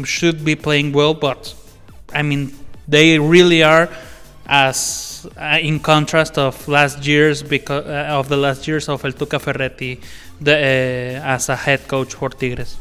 should 0.03 0.43
be 0.43 0.55
playing 0.55 0.91
well. 0.91 1.13
But 1.13 1.55
I 2.13 2.21
mean, 2.21 2.51
they 2.85 3.17
really 3.17 3.63
are 3.63 3.87
as 4.45 5.25
uh, 5.37 5.57
in 5.61 5.79
contrast 5.79 6.37
of 6.37 6.67
last 6.67 7.07
years 7.07 7.41
because 7.41 7.85
uh, 7.85 8.19
of 8.19 8.27
the 8.27 8.35
last 8.35 8.67
years 8.67 8.89
of 8.89 9.05
El 9.05 9.13
Tuca 9.13 9.39
Ferretti 9.39 10.01
the, 10.41 10.53
uh, 10.53 11.33
as 11.35 11.47
a 11.47 11.55
head 11.55 11.87
coach 11.87 12.15
for 12.15 12.29
Tigres. 12.29 12.75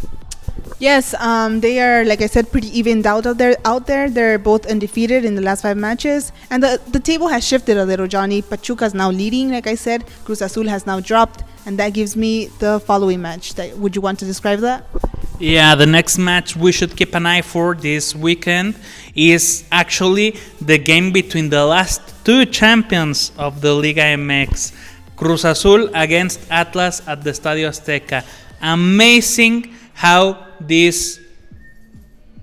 Yes, 0.78 1.14
um, 1.14 1.61
they 1.61 1.80
are, 1.80 2.04
like 2.04 2.22
I 2.22 2.26
said, 2.26 2.50
pretty 2.50 2.68
evened 2.78 3.06
out 3.06 3.26
out 3.26 3.38
there. 3.38 3.56
Out 3.64 3.87
there, 3.87 4.09
they're 4.09 4.38
both 4.38 4.66
undefeated 4.66 5.24
in 5.24 5.35
the 5.35 5.42
last 5.42 5.62
five 5.62 5.76
matches, 5.76 6.33
and 6.50 6.62
the 6.62 6.80
the 6.88 7.00
table 7.00 7.28
has 7.28 7.46
shifted 7.46 7.76
a 7.76 7.85
little. 7.85 8.06
Johnny 8.06 8.42
Pachuca 8.42 8.85
is 8.87 8.94
now 8.94 9.11
leading, 9.11 9.50
like 9.50 9.66
I 9.66 9.74
said. 9.74 10.04
Cruz 10.24 10.40
Azul 10.40 10.68
has 10.68 10.87
now 10.87 11.00
dropped, 11.00 11.44
and 11.66 11.78
that 11.78 11.92
gives 11.92 12.16
me 12.16 12.46
the 12.59 12.80
following 12.80 13.20
match. 13.20 13.54
That, 13.54 13.76
would 13.78 13.94
you 13.94 14.02
want 14.02 14.18
to 14.20 14.24
describe 14.24 14.61
that? 14.61 14.87
Yeah, 15.40 15.74
the 15.74 15.87
next 15.87 16.18
match 16.18 16.54
we 16.54 16.70
should 16.70 16.96
keep 16.96 17.14
an 17.14 17.24
eye 17.24 17.40
for 17.40 17.74
this 17.74 18.14
weekend 18.14 18.76
is 19.14 19.64
actually 19.72 20.37
the 20.61 20.76
game 20.76 21.12
between 21.12 21.48
the 21.48 21.64
last 21.64 22.02
two 22.24 22.44
champions 22.44 23.33
of 23.38 23.62
the 23.62 23.72
Liga 23.72 24.02
MX, 24.02 24.72
Cruz 25.16 25.44
Azul 25.44 25.88
against 25.94 26.40
Atlas 26.50 27.00
at 27.06 27.24
the 27.24 27.30
Estadio 27.30 27.68
Azteca. 27.68 28.22
Amazing 28.61 29.74
how 30.00 30.46
this 30.58 31.20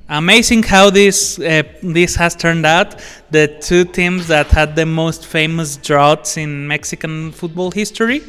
amazing 0.10 0.62
how 0.62 0.91
this 0.91 1.39
uh, 1.39 1.63
this 1.82 2.13
has 2.15 2.36
turned 2.36 2.67
out 2.67 2.89
the 3.32 3.48
two 3.67 3.84
teams 3.84 4.28
that 4.28 4.48
had 4.60 4.76
the 4.76 4.86
most 4.86 5.26
famous 5.26 5.76
droughts 5.78 6.38
in 6.38 6.67
Mexican 6.67 7.32
football 7.32 7.72
history 7.72 8.22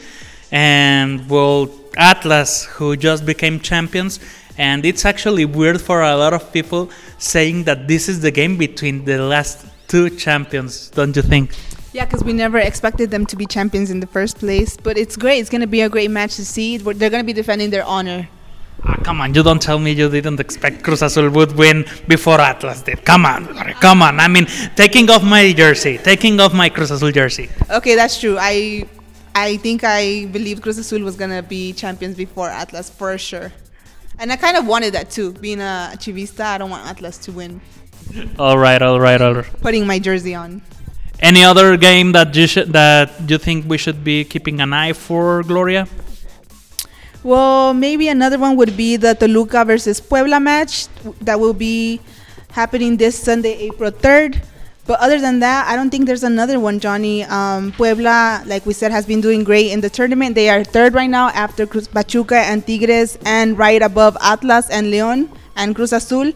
and 0.50 1.28
well 1.28 1.70
Atlas 1.98 2.64
who 2.64 2.96
just 2.96 3.26
became 3.26 3.60
champions 3.60 4.18
and 4.56 4.86
it's 4.86 5.04
actually 5.04 5.44
weird 5.44 5.78
for 5.78 6.00
a 6.00 6.16
lot 6.16 6.32
of 6.32 6.50
people 6.50 6.90
saying 7.18 7.64
that 7.64 7.86
this 7.86 8.08
is 8.08 8.22
the 8.22 8.30
game 8.30 8.56
between 8.56 9.04
the 9.04 9.18
last 9.18 9.66
two 9.88 10.08
champions 10.08 10.88
don't 10.98 11.14
you 11.14 11.22
think 11.34 11.50
Yeah, 11.92 12.04
because 12.04 12.22
we 12.22 12.32
never 12.32 12.58
expected 12.70 13.10
them 13.10 13.24
to 13.26 13.36
be 13.42 13.46
champions 13.46 13.90
in 13.90 13.98
the 14.04 14.10
first 14.16 14.34
place. 14.38 14.76
But 14.76 14.94
it's 15.02 15.16
great. 15.16 15.38
It's 15.40 15.50
going 15.54 15.66
to 15.68 15.72
be 15.78 15.80
a 15.80 15.88
great 15.88 16.10
match 16.10 16.36
to 16.36 16.44
see. 16.44 16.76
They're 16.76 17.12
going 17.14 17.24
to 17.24 17.30
be 17.32 17.38
defending 17.42 17.70
their 17.70 17.86
honor. 17.96 18.28
Ah, 18.84 18.96
come 19.02 19.20
on, 19.20 19.34
you 19.34 19.42
don't 19.42 19.60
tell 19.60 19.78
me 19.78 19.92
you 19.92 20.08
didn't 20.08 20.40
expect 20.40 20.82
Cruz 20.82 21.02
Azul 21.02 21.30
would 21.30 21.52
win 21.56 21.84
before 22.06 22.40
Atlas 22.40 22.82
did. 22.82 23.04
Come 23.04 23.26
on, 23.26 23.46
come 23.80 24.02
on. 24.02 24.20
I 24.20 24.28
mean, 24.28 24.46
taking 24.76 25.10
off 25.10 25.22
my 25.24 25.52
jersey, 25.52 25.98
taking 25.98 26.38
off 26.40 26.54
my 26.54 26.68
Cruz 26.68 26.90
Azul 26.90 27.10
jersey. 27.10 27.48
Okay, 27.70 27.94
that's 27.96 28.20
true. 28.20 28.36
I 28.38 28.86
I 29.34 29.56
think 29.58 29.84
I 29.84 30.26
believed 30.26 30.62
Cruz 30.62 30.78
Azul 30.78 31.02
was 31.02 31.16
going 31.16 31.30
to 31.30 31.42
be 31.42 31.72
champions 31.72 32.16
before 32.16 32.48
Atlas 32.50 32.90
for 32.90 33.16
sure. 33.18 33.52
And 34.18 34.32
I 34.32 34.36
kind 34.36 34.56
of 34.56 34.66
wanted 34.66 34.94
that 34.94 35.10
too. 35.10 35.32
Being 35.32 35.60
a 35.60 35.92
Chivista, 35.94 36.44
I 36.44 36.58
don't 36.58 36.70
want 36.70 36.84
Atlas 36.88 37.18
to 37.18 37.32
win. 37.32 37.60
All 38.38 38.58
right, 38.58 38.82
all 38.82 38.98
right, 38.98 39.20
all 39.20 39.34
right. 39.34 39.60
Putting 39.60 39.86
my 39.86 39.98
jersey 40.00 40.34
on. 40.34 40.62
Any 41.20 41.44
other 41.44 41.76
game 41.76 42.12
that 42.12 42.34
you 42.34 42.46
should 42.46 42.72
that 42.72 43.10
you 43.28 43.38
think 43.38 43.68
we 43.68 43.78
should 43.78 44.02
be 44.02 44.24
keeping 44.24 44.60
an 44.60 44.72
eye 44.72 44.92
for, 44.92 45.42
Gloria? 45.42 45.86
Well, 47.24 47.74
maybe 47.74 48.08
another 48.08 48.38
one 48.38 48.56
would 48.56 48.76
be 48.76 48.96
the 48.96 49.14
Toluca 49.14 49.64
versus 49.64 50.00
Puebla 50.00 50.38
match 50.38 50.86
that 51.20 51.40
will 51.40 51.52
be 51.52 52.00
happening 52.52 52.96
this 52.96 53.18
Sunday, 53.18 53.54
April 53.66 53.90
3rd. 53.90 54.40
But 54.86 55.00
other 55.00 55.20
than 55.20 55.40
that, 55.40 55.68
I 55.68 55.76
don't 55.76 55.90
think 55.90 56.06
there's 56.06 56.22
another 56.22 56.60
one, 56.60 56.80
Johnny. 56.80 57.24
Um, 57.24 57.72
Puebla, 57.72 58.42
like 58.46 58.64
we 58.64 58.72
said, 58.72 58.90
has 58.92 59.04
been 59.04 59.20
doing 59.20 59.44
great 59.44 59.70
in 59.70 59.80
the 59.80 59.90
tournament. 59.90 60.34
They 60.34 60.48
are 60.48 60.64
third 60.64 60.94
right 60.94 61.10
now 61.10 61.28
after 61.30 61.66
Cruz 61.66 61.88
Pachuca 61.88 62.36
and 62.36 62.66
Tigres, 62.66 63.18
and 63.26 63.58
right 63.58 63.82
above 63.82 64.16
Atlas 64.22 64.70
and 64.70 64.90
Leon 64.90 65.28
and 65.56 65.74
Cruz 65.74 65.92
Azul. 65.92 66.32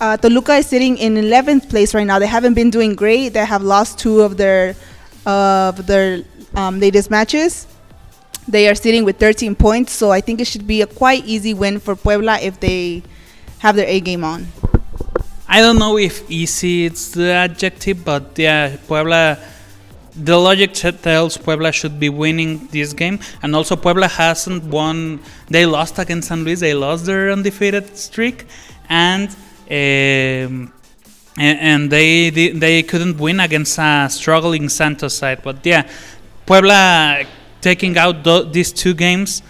Uh, 0.00 0.16
Toluca 0.16 0.54
is 0.54 0.66
sitting 0.66 0.96
in 0.96 1.16
11th 1.16 1.68
place 1.68 1.92
right 1.92 2.06
now. 2.06 2.18
They 2.18 2.26
haven't 2.26 2.54
been 2.54 2.70
doing 2.70 2.94
great. 2.94 3.34
They 3.34 3.44
have 3.44 3.62
lost 3.62 3.98
two 3.98 4.22
of 4.22 4.38
their 4.38 4.74
of 5.26 5.86
their 5.86 6.22
um, 6.54 6.80
latest 6.80 7.10
matches. 7.10 7.66
They 8.50 8.68
are 8.68 8.74
sitting 8.74 9.04
with 9.04 9.18
13 9.18 9.54
points, 9.54 9.92
so 9.92 10.10
I 10.10 10.20
think 10.20 10.40
it 10.40 10.46
should 10.46 10.66
be 10.66 10.82
a 10.82 10.86
quite 10.86 11.24
easy 11.24 11.54
win 11.54 11.78
for 11.78 11.94
Puebla 11.94 12.40
if 12.40 12.58
they 12.58 13.04
have 13.60 13.76
their 13.76 13.86
A 13.86 14.00
game 14.00 14.24
on. 14.24 14.48
I 15.46 15.60
don't 15.60 15.78
know 15.78 15.96
if 15.96 16.28
easy 16.28 16.86
it's 16.86 17.12
the 17.12 17.30
adjective, 17.30 18.04
but 18.04 18.36
yeah, 18.36 18.76
Puebla. 18.88 19.38
The 20.16 20.36
logic 20.36 20.72
tells 20.74 21.36
Puebla 21.36 21.70
should 21.70 22.00
be 22.00 22.08
winning 22.08 22.66
this 22.72 22.92
game, 22.92 23.20
and 23.40 23.54
also 23.54 23.76
Puebla 23.76 24.08
hasn't 24.08 24.64
won. 24.64 25.20
They 25.48 25.64
lost 25.64 26.00
against 26.00 26.26
San 26.28 26.42
Luis. 26.42 26.58
They 26.58 26.74
lost 26.74 27.06
their 27.06 27.30
undefeated 27.30 27.96
streak, 27.96 28.46
and 28.88 29.28
um, 29.70 30.72
and, 31.38 31.88
they 31.88 32.30
they 32.30 32.82
couldn't 32.82 33.18
win 33.18 33.38
against 33.38 33.78
a 33.78 34.08
struggling 34.10 34.68
Santos 34.68 35.14
side. 35.14 35.42
But 35.44 35.64
yeah, 35.64 35.88
Puebla 36.46 37.24
taking 37.60 37.96
out 37.98 38.24
th- 38.24 38.52
these 38.52 38.72
two 38.72 38.94
games 38.94 39.42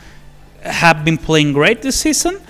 have 0.63 1.05
been 1.05 1.19
playing 1.19 1.53
great 1.53 1.83
this 1.83 1.99
season. 2.01 2.41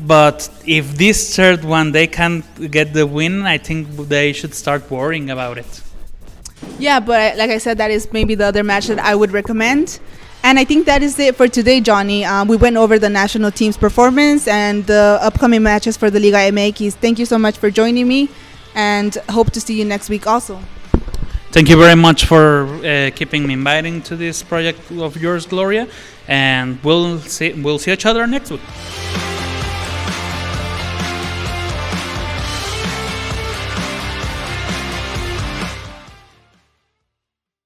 But 0.00 0.48
if 0.66 0.96
this 0.96 1.36
third 1.36 1.64
one 1.64 1.92
they 1.92 2.06
can't 2.06 2.44
get 2.70 2.92
the 2.92 3.06
win, 3.06 3.42
I 3.42 3.58
think 3.58 3.88
they 4.08 4.32
should 4.32 4.54
start 4.54 4.90
worrying 4.90 5.30
about 5.30 5.58
it. 5.58 5.82
Yeah, 6.78 6.98
but 7.00 7.36
like 7.36 7.50
I 7.50 7.58
said, 7.58 7.78
that 7.78 7.90
is 7.90 8.12
maybe 8.12 8.34
the 8.34 8.46
other 8.46 8.64
match 8.64 8.88
that 8.88 8.98
I 8.98 9.14
would 9.14 9.30
recommend. 9.30 10.00
And 10.42 10.58
I 10.58 10.64
think 10.64 10.86
that 10.86 11.02
is 11.02 11.18
it 11.18 11.36
for 11.36 11.48
today, 11.48 11.80
Johnny. 11.80 12.24
Um, 12.24 12.48
we 12.48 12.56
went 12.56 12.76
over 12.76 12.98
the 12.98 13.08
national 13.08 13.50
team's 13.50 13.76
performance 13.76 14.46
and 14.46 14.84
the 14.86 15.18
upcoming 15.22 15.62
matches 15.62 15.96
for 15.96 16.10
the 16.10 16.20
Liga 16.20 16.52
MX. 16.52 16.94
Thank 16.94 17.18
you 17.18 17.24
so 17.24 17.38
much 17.38 17.56
for 17.56 17.70
joining 17.70 18.06
me, 18.06 18.28
and 18.74 19.14
hope 19.30 19.52
to 19.52 19.60
see 19.60 19.78
you 19.78 19.84
next 19.84 20.10
week 20.10 20.26
also. 20.26 20.60
Thank 21.54 21.68
you 21.68 21.76
very 21.76 21.94
much 21.94 22.24
for 22.24 22.64
uh, 22.84 23.12
keeping 23.14 23.46
me 23.46 23.52
inviting 23.54 24.02
to 24.02 24.16
this 24.16 24.42
project 24.42 24.90
of 24.90 25.16
yours, 25.16 25.46
Gloria. 25.46 25.86
And 26.26 26.82
we'll 26.82 27.20
see 27.20 27.52
we'll 27.52 27.78
see 27.78 27.92
each 27.92 28.04
other 28.06 28.26
next 28.26 28.50
week. 28.50 28.60